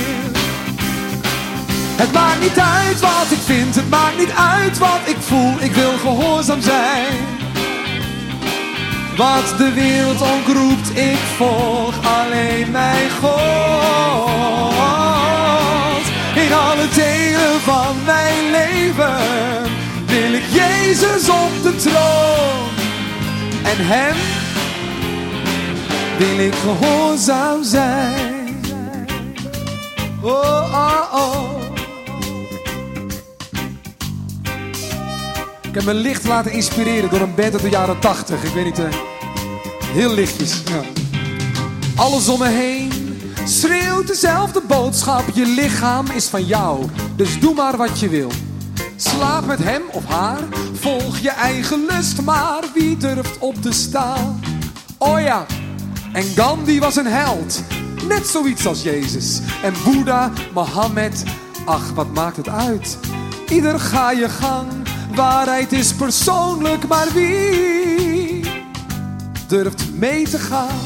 Het 2.01 2.13
maakt 2.13 2.41
niet 2.41 2.59
uit 2.59 3.01
wat 3.01 3.31
ik 3.31 3.39
vind, 3.39 3.75
het 3.75 3.91
maakt 3.91 4.19
niet 4.19 4.33
uit 4.33 4.79
wat 4.79 5.01
ik 5.05 5.17
voel. 5.21 5.55
Ik 5.61 5.73
wil 5.73 5.99
gehoorzaam 5.99 6.61
zijn. 6.61 7.13
Wat 9.17 9.55
de 9.59 9.73
wereld 9.73 10.23
ook 10.23 10.47
roept, 10.57 10.97
ik 10.97 11.19
volg 11.37 11.95
alleen 12.03 12.71
mijn 12.71 13.11
God. 13.11 13.41
In 16.35 16.53
alle 16.53 16.89
delen 16.95 17.61
van 17.61 17.97
mijn 18.05 18.51
leven 18.51 19.17
wil 20.07 20.33
ik 20.33 20.45
Jezus 20.53 21.29
op 21.29 21.63
de 21.63 21.77
troon. 21.77 22.69
En 23.63 23.87
Hem 23.87 24.17
wil 26.19 26.39
ik 26.47 26.55
gehoorzaam 26.55 27.65
zijn. 27.65 28.61
Oh, 30.23 30.33
oh, 30.73 31.15
oh. 31.15 31.60
Ik 35.71 35.77
heb 35.77 35.85
me 35.85 35.95
licht 35.95 36.25
laten 36.25 36.53
inspireren 36.53 37.11
door 37.11 37.21
een 37.21 37.35
band 37.35 37.53
uit 37.53 37.63
de 37.63 37.69
jaren 37.69 38.01
80. 38.01 38.45
Ik 38.45 38.53
weet 38.53 38.65
niet, 38.65 38.79
uh, 38.79 38.87
heel 39.85 40.15
lichtjes. 40.15 40.63
Ja. 40.65 40.81
Alles 41.97 42.29
om 42.29 42.39
me 42.39 42.49
heen 42.49 42.93
schreeuwt 43.45 44.07
dezelfde 44.07 44.63
boodschap. 44.67 45.25
Je 45.35 45.47
lichaam 45.47 46.07
is 46.07 46.27
van 46.27 46.45
jou, 46.45 46.85
dus 47.17 47.41
doe 47.41 47.55
maar 47.55 47.77
wat 47.77 48.01
je 48.01 48.09
wil. 48.09 48.31
Slaap 48.97 49.47
met 49.47 49.59
hem 49.59 49.83
of 49.93 50.05
haar, 50.05 50.41
volg 50.73 51.19
je 51.19 51.31
eigen 51.31 51.87
lust, 51.89 52.23
maar 52.23 52.65
wie 52.75 52.97
durft 52.97 53.39
op 53.39 53.63
te 53.63 53.73
staan? 53.73 54.41
Oh 54.99 55.21
ja, 55.21 55.47
en 56.13 56.23
Gandhi 56.23 56.79
was 56.79 56.97
een 56.97 57.07
held, 57.07 57.63
net 58.09 58.27
zoiets 58.27 58.67
als 58.67 58.83
Jezus. 58.83 59.41
En 59.63 59.75
Boeddha, 59.85 60.31
Mohammed, 60.55 61.25
ach 61.65 61.93
wat 61.95 62.15
maakt 62.15 62.37
het 62.37 62.49
uit? 62.49 62.99
Ieder 63.49 63.81
ga 63.81 64.11
je 64.11 64.29
gang, 64.29 64.80
waarheid 65.15 65.73
is 65.73 65.95
persoonlijk, 65.95 66.89
maar 66.89 67.07
wie 67.15 68.45
durft 69.47 69.85
mee 69.95 70.29
te 70.29 70.39
gaan? 70.39 70.79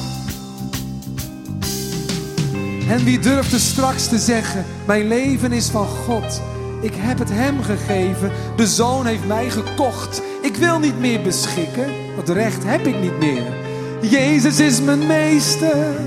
En 2.89 3.05
wie 3.05 3.19
durft 3.19 3.53
er 3.53 3.61
straks 3.61 4.09
te 4.09 4.19
zeggen, 4.19 4.65
mijn 4.87 5.09
leven 5.09 5.53
is 5.53 5.69
van 5.69 5.87
God. 5.87 6.43
Ik 6.81 6.95
heb 6.97 7.19
het 7.19 7.31
hem 7.33 7.63
gegeven, 7.63 8.33
de 8.57 8.67
zoon 8.67 9.07
heeft 9.07 9.27
mij 9.27 9.51
gekocht. 9.51 10.23
Ik 10.43 10.57
wil 10.57 10.79
niet 10.79 10.99
meer 10.99 11.23
beschikken, 11.23 11.87
dat 12.17 12.29
recht 12.29 12.65
heb 12.65 12.87
ik 12.87 13.01
niet 13.01 13.19
meer. 13.19 13.53
Jezus 14.01 14.59
is 14.59 14.81
mijn 14.81 15.07
meester, 15.07 16.01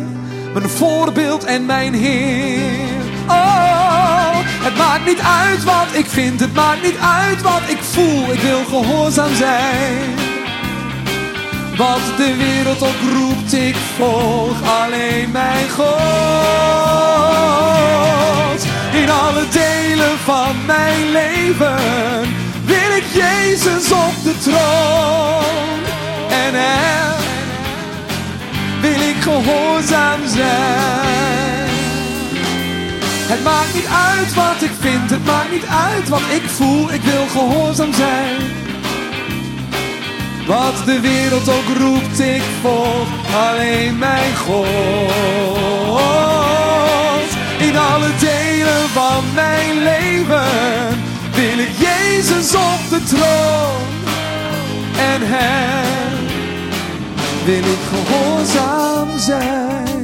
mijn 0.54 0.70
voorbeeld 0.70 1.44
en 1.44 1.66
mijn 1.66 1.94
Heer. 1.94 2.97
Het 4.68 4.78
maakt 4.78 5.06
niet 5.06 5.20
uit 5.20 5.64
wat 5.64 5.88
ik 5.92 6.06
vind, 6.06 6.40
het 6.40 6.54
maakt 6.54 6.84
niet 6.84 6.98
uit 6.98 7.42
wat 7.42 7.62
ik 7.68 7.78
voel. 7.82 8.34
Ik 8.34 8.40
wil 8.40 8.64
gehoorzaam 8.66 9.36
zijn. 9.36 10.16
Wat 11.78 12.02
de 12.18 12.36
wereld 12.38 12.82
ook 12.82 13.02
roept, 13.14 13.54
ik 13.54 13.76
volg 13.98 14.56
alleen 14.82 15.32
mijn 15.32 15.70
God. 15.70 15.88
In 18.94 19.10
alle 19.10 19.44
delen 19.52 20.18
van 20.26 20.66
mijn 20.66 21.12
leven 21.12 21.80
wil 22.66 22.92
ik 22.96 23.06
Jezus 23.14 23.92
op 23.92 24.24
de 24.24 24.38
troon. 24.38 25.80
En 26.30 26.54
hem 26.54 27.16
wil 28.82 29.02
ik 29.10 29.22
gehoorzaam 29.22 30.20
zijn. 30.26 31.37
Het 33.38 33.46
maakt 33.46 33.74
niet 33.74 33.86
uit 33.86 34.34
wat 34.34 34.62
ik 34.62 34.72
vind, 34.80 35.10
het 35.10 35.26
maakt 35.26 35.52
niet 35.52 35.66
uit 35.66 36.10
wat 36.10 36.22
ik 36.32 36.50
voel, 36.50 36.94
ik 36.94 37.02
wil 37.02 37.28
gehoorzaam 37.28 37.94
zijn. 37.94 38.36
Wat 40.48 40.86
de 40.86 41.00
wereld 41.00 41.50
ook 41.50 41.78
roept, 41.78 42.20
ik 42.20 42.42
volg 42.62 43.08
alleen 43.50 43.98
mijn 43.98 44.36
God. 44.36 45.10
In 47.58 47.78
alle 47.78 48.10
delen 48.20 48.90
van 48.90 49.24
mijn 49.34 49.84
leven 49.84 50.48
wil 51.34 51.60
ik 51.60 51.72
Jezus 51.78 52.56
op 52.56 52.90
de 52.90 53.04
troon. 53.04 53.86
En 54.98 55.22
hem 55.24 56.26
wil 57.46 57.72
ik 57.72 57.80
gehoorzaam 57.90 59.18
zijn. 59.18 59.97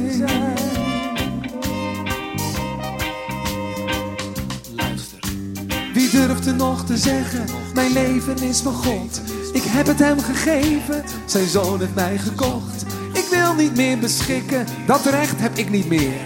Er 6.14 6.54
nog 6.56 6.84
te 6.84 6.96
zeggen, 6.96 7.44
mijn 7.74 7.92
leven 7.92 8.38
is 8.38 8.60
van 8.60 8.72
God. 8.72 9.20
Ik 9.52 9.62
heb 9.62 9.86
het 9.86 9.98
hem 9.98 10.18
gegeven, 10.18 11.04
zijn 11.26 11.46
zoon 11.46 11.80
heeft 11.80 11.94
mij 11.94 12.18
gekocht. 12.18 12.84
Ik 13.12 13.26
wil 13.30 13.54
niet 13.54 13.76
meer 13.76 13.98
beschikken, 13.98 14.66
dat 14.86 15.04
recht 15.04 15.40
heb 15.40 15.56
ik 15.56 15.70
niet 15.70 15.88
meer. 15.88 16.22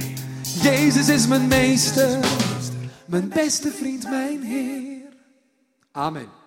Jezus 0.63 1.09
is 1.09 1.27
mijn 1.27 1.49
meester, 1.49 2.19
mijn 3.07 3.29
beste 3.29 3.71
vriend, 3.71 4.03
mijn 4.11 4.43
Heer. 4.43 5.03
Amen. 5.93 6.38